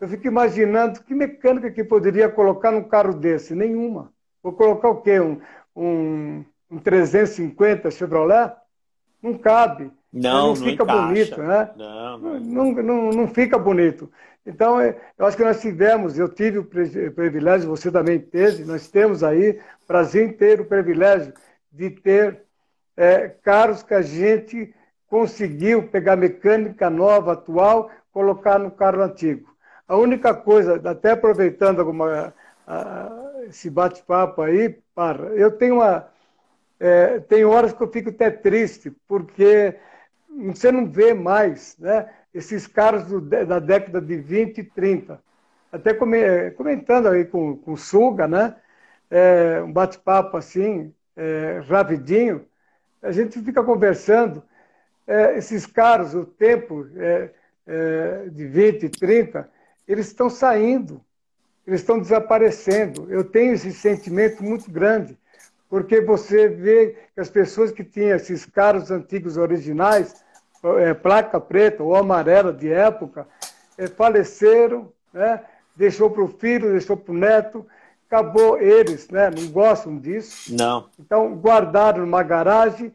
[0.00, 3.54] eu fico imaginando que mecânica que poderia colocar num carro desse?
[3.54, 4.12] Nenhuma.
[4.42, 5.20] Vou colocar o quê?
[5.20, 5.40] Um,
[5.74, 8.52] um, um 350 Chevrolet?
[9.22, 9.90] Não cabe.
[10.12, 11.70] Não, não fica não bonito, né?
[11.76, 12.40] Não, não.
[12.40, 14.10] Não, não, não fica bonito.
[14.46, 18.88] Então, é, eu acho que nós tivemos, eu tive o privilégio, você também teve, nós
[18.88, 21.34] temos aí, Brasil inteiro, o privilégio
[21.70, 22.42] de ter
[22.96, 24.74] é, carros que a gente
[25.06, 29.54] conseguiu pegar mecânica nova, atual, colocar no carro antigo.
[29.86, 32.32] A única coisa, até aproveitando alguma,
[33.48, 34.78] esse bate-papo aí,
[35.36, 36.08] eu tenho uma.
[36.80, 39.76] É, tem horas que eu fico até triste, porque
[40.52, 45.20] você não vê mais né, esses carros do, da década de 20 e 30.
[45.72, 48.56] Até comentando aí com, com o Suga, né,
[49.10, 52.46] é, um bate-papo assim, é, rapidinho,
[53.02, 54.42] a gente fica conversando.
[55.06, 57.30] É, esses carros, o tempo é,
[57.66, 59.50] é, de 20 e 30,
[59.86, 61.02] eles estão saindo,
[61.68, 63.06] eles estão desaparecendo.
[63.10, 65.18] Eu tenho esse sentimento muito grande,
[65.68, 70.14] porque você vê que as pessoas que tinham esses carros antigos originais,
[70.78, 73.28] é, placa preta ou amarela de época,
[73.76, 75.42] é, faleceram, né?
[75.76, 77.66] deixou para o filho, deixou para o neto,
[78.06, 79.30] acabou eles, né?
[79.30, 80.56] não gostam disso.
[80.56, 80.88] Não.
[80.98, 82.94] Então, guardaram numa garagem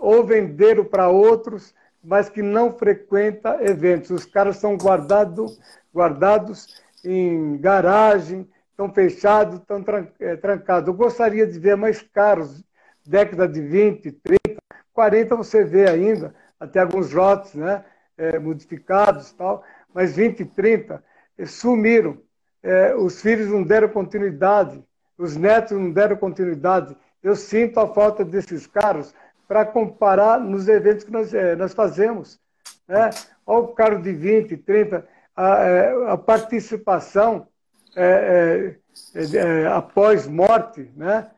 [0.00, 4.10] ou venderam para outros, mas que não frequenta eventos.
[4.10, 5.60] Os caras são guardados
[5.94, 9.84] guardados em garagem, estão fechados, estão
[10.20, 10.88] é, trancados.
[10.88, 12.64] Eu gostaria de ver mais carros,
[13.06, 14.56] década de 20, 30,
[14.92, 17.84] 40 você vê ainda, até alguns lotes né,
[18.16, 21.02] é, modificados e tal, mas 20 e 30
[21.38, 22.18] é, sumiram.
[22.62, 24.82] É, os filhos não deram continuidade,
[25.18, 26.96] os netos não deram continuidade.
[27.22, 29.14] Eu sinto a falta desses carros
[29.46, 32.40] para comparar nos eventos que nós, é, nós fazemos.
[32.88, 33.10] Né?
[33.46, 35.06] Olha o carro de 20, 30,
[35.36, 37.48] a, é, a participação
[37.96, 38.76] é,
[39.14, 41.30] é, é, após morte, né?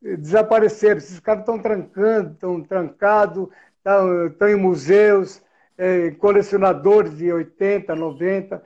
[0.00, 0.98] desapareceram.
[0.98, 5.40] Esses caras estão trancando, estão trancados, estão em museus,
[6.18, 8.62] colecionadores de 80, 90.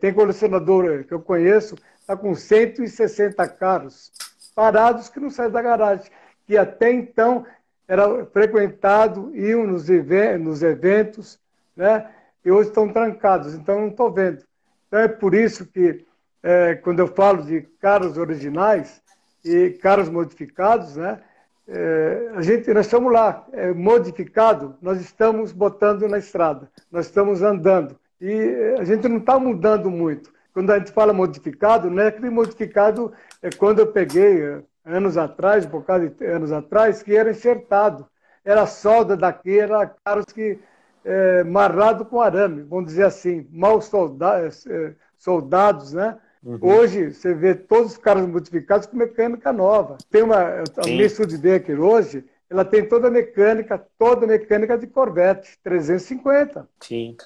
[0.00, 4.12] tem colecionador que eu conheço, está com 160 carros
[4.54, 6.10] parados que não saem da garagem,
[6.46, 7.46] que até então
[7.88, 11.38] era frequentado, iam nos eventos,
[11.74, 12.06] né?
[12.46, 14.44] E hoje estão trancados, então não estou vendo.
[14.86, 16.06] Então é por isso que,
[16.40, 19.02] é, quando eu falo de carros originais
[19.44, 21.20] e carros modificados, né,
[21.66, 27.42] é, a gente, nós estamos lá, é, modificado, nós estamos botando na estrada, nós estamos
[27.42, 27.98] andando.
[28.20, 30.32] E é, a gente não está mudando muito.
[30.54, 35.18] Quando a gente fala modificado, não é aquele modificado é quando eu peguei é, anos
[35.18, 38.06] atrás, um bocado de anos atrás, que era enxertado.
[38.44, 40.60] Era solda daqui, era carros que
[41.06, 46.18] é, marrado com arame, vamos dizer assim, mal soldados, é, soldados né?
[46.42, 46.58] Uhum.
[46.60, 49.98] Hoje, você vê todos os carros modificados com mecânica nova.
[50.10, 54.86] Tem uma, a minha Studebaker hoje, ela tem toda a mecânica, toda a mecânica de
[54.86, 56.68] Corvette, 350.
[56.80, 57.16] Sim.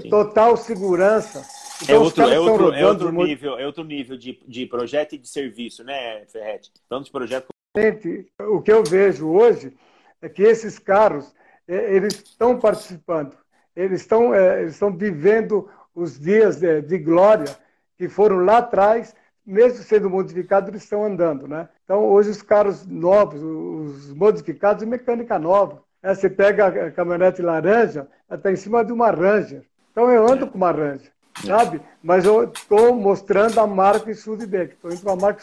[0.00, 0.08] Sim.
[0.08, 1.44] Total segurança.
[1.82, 5.14] É então, é outro, é outro, é outro nível, é outro nível de, de projeto
[5.14, 6.72] e de serviço, né, Ferretti?
[6.88, 7.48] Tanto de projeto
[8.48, 9.76] O que eu vejo hoje
[10.22, 13.36] é que esses carros, é, eles estão participando,
[13.74, 17.56] eles estão, é, eles estão vivendo os dias de, de, glória
[17.96, 19.14] que foram lá atrás,
[19.44, 21.68] mesmo sendo modificados, eles estão andando, né?
[21.84, 25.82] Então, hoje os carros novos, os modificados, mecânica nova.
[26.02, 26.14] Né?
[26.14, 29.62] Você pega a caminhonete laranja, ela está em cima de uma Ranger.
[29.92, 31.80] Então, eu ando com uma Ranger sabe?
[32.02, 35.42] Mas eu estou mostrando a marca Studebaker, estou indo para a marca.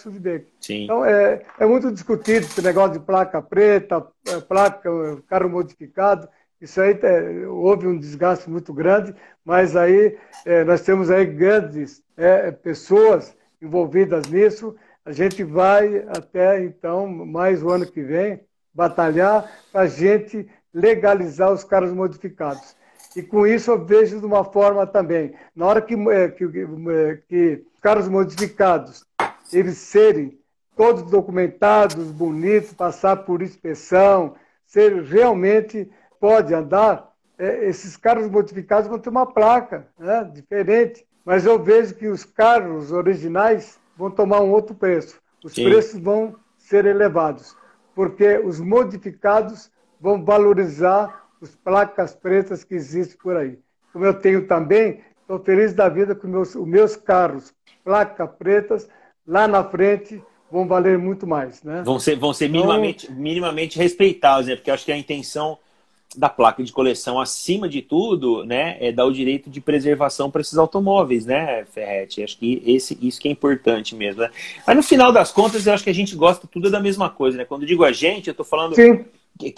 [0.59, 0.83] Sim.
[0.83, 4.89] Então, é, é muito discutido esse negócio de placa preta, é, placa,
[5.27, 6.27] carro modificado,
[6.63, 9.13] isso aí é, houve um desgaste muito grande,
[9.43, 14.73] mas aí é, nós temos aí grandes é, pessoas envolvidas nisso,
[15.05, 18.39] a gente vai até, então, mais o ano que vem,
[18.73, 22.77] batalhar para a gente legalizar os carros modificados.
[23.15, 27.19] E com isso eu vejo de uma forma também, na hora que, é, que, é,
[27.27, 29.05] que carros modificados
[29.51, 30.39] eles serem
[30.75, 34.35] todos documentados, bonitos, passar por inspeção,
[34.65, 35.89] ser realmente
[36.19, 41.05] pode andar, é, esses carros modificados vão ter uma placa né, diferente.
[41.25, 45.21] Mas eu vejo que os carros originais vão tomar um outro preço.
[45.43, 45.65] Os Sim.
[45.65, 47.55] preços vão ser elevados,
[47.93, 53.57] porque os modificados vão valorizar as placas pretas que existem por aí.
[53.91, 58.89] Como eu tenho também, estou feliz da vida com meus, os meus carros, placas pretas,
[59.27, 60.21] lá na frente
[60.51, 61.61] vão valer muito mais.
[61.63, 61.83] Né?
[61.83, 64.55] Vão ser, vão ser então, minimamente, minimamente respeitados, né?
[64.55, 65.57] porque eu acho que a intenção
[66.15, 70.41] da placa de coleção, acima de tudo, né, é dar o direito de preservação para
[70.41, 72.23] esses automóveis, né, Ferretti?
[72.23, 74.21] Acho que esse, isso que é importante mesmo.
[74.21, 74.29] Né?
[74.67, 77.35] Mas no final das contas, eu acho que a gente gosta tudo da mesma coisa,
[77.35, 77.45] né?
[77.45, 79.03] Quando digo a gente, eu estou falando Sim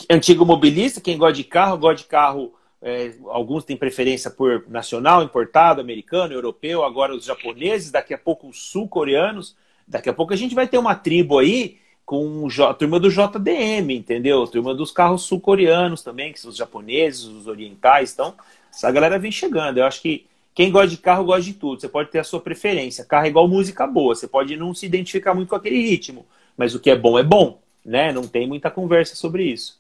[0.10, 2.54] antigo mobilista, quem gosta de carro, gosta de carro.
[2.82, 8.48] É, alguns têm preferência por nacional, importado, americano, europeu, agora os japoneses, daqui a pouco
[8.48, 9.56] os sul-coreanos.
[9.88, 13.92] Daqui a pouco a gente vai ter uma tribo aí com a turma do JDM,
[13.92, 14.46] entendeu?
[14.46, 18.14] Turma dos carros sul-coreanos também, que são os japoneses, os orientais.
[18.14, 18.36] Então,
[18.72, 19.80] essa galera vem chegando.
[19.80, 21.82] Eu acho que quem gosta de carro gosta de tudo.
[21.82, 23.04] Você pode ter a sua preferência.
[23.04, 24.14] Carro é igual música boa.
[24.14, 27.24] Você pode não se identificar muito com aquele ritmo, mas o que é bom é
[27.24, 28.12] bom, né?
[28.12, 29.80] Não tem muita conversa sobre isso.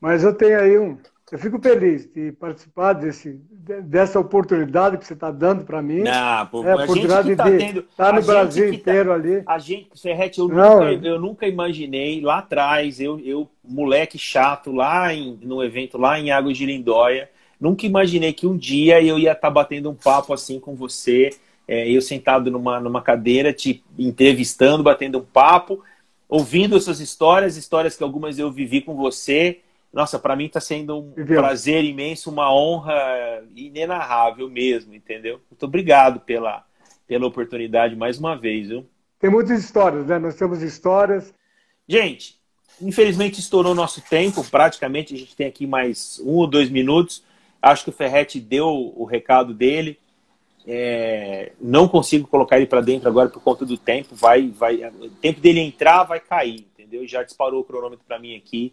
[0.00, 0.98] Mas eu tenho aí um,
[1.32, 3.40] eu fico feliz de participar desse,
[3.82, 6.00] dessa oportunidade que você está dando para mim.
[6.00, 9.42] Não, pô, é, a oportunidade gente tá de estar tá no Brasil tá, inteiro ali.
[9.46, 15.14] A gente, Ferrete, eu, nunca, eu nunca imaginei lá atrás, eu, eu moleque chato lá
[15.14, 19.32] em, no evento lá em Águas de Lindóia, nunca imaginei que um dia eu ia
[19.32, 21.30] estar tá batendo um papo assim com você,
[21.66, 25.82] é, eu sentado numa, numa cadeira, te entrevistando, batendo um papo,
[26.36, 29.60] ouvindo essas histórias, histórias que algumas eu vivi com você
[29.94, 35.40] nossa, para mim está sendo um prazer imenso, uma honra inenarrável mesmo, entendeu?
[35.48, 36.66] Muito obrigado pela,
[37.06, 38.84] pela oportunidade mais uma vez, viu?
[39.20, 40.18] Tem muitas histórias, né?
[40.18, 41.32] Nós temos histórias.
[41.86, 42.40] Gente,
[42.82, 47.22] infelizmente estourou nosso tempo, praticamente a gente tem aqui mais um ou dois minutos.
[47.62, 50.00] Acho que o Ferretti deu o recado dele.
[50.66, 54.14] É, não consigo colocar ele para dentro agora por conta do tempo.
[54.14, 57.06] Vai, vai, o tempo dele entrar vai cair, entendeu?
[57.06, 58.72] Já disparou o cronômetro para mim aqui.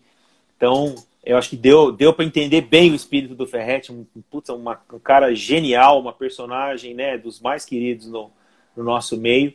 [0.56, 4.50] Então, eu acho que deu, deu para entender bem o espírito do Ferretti, um, putz,
[4.50, 8.32] uma, um cara genial, uma personagem né, dos mais queridos no,
[8.76, 9.54] no nosso meio.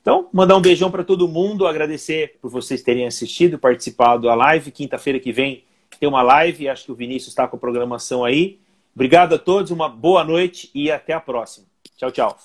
[0.00, 4.70] Então, mandar um beijão para todo mundo, agradecer por vocês terem assistido, participado da live.
[4.70, 5.64] Quinta-feira que vem
[5.98, 8.58] tem uma live, acho que o Vinícius está com a programação aí.
[8.94, 11.66] Obrigado a todos, uma boa noite e até a próxima.
[11.96, 12.38] Tchau, tchau.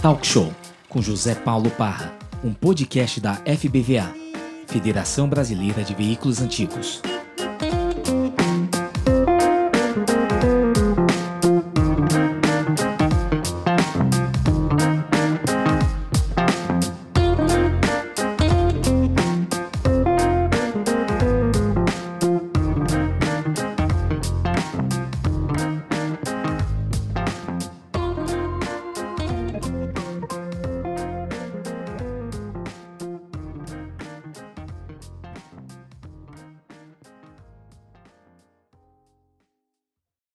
[0.00, 0.54] Talk Show
[0.88, 4.14] com José Paulo Parra, um podcast da FBVA,
[4.66, 7.02] Federação Brasileira de Veículos Antigos.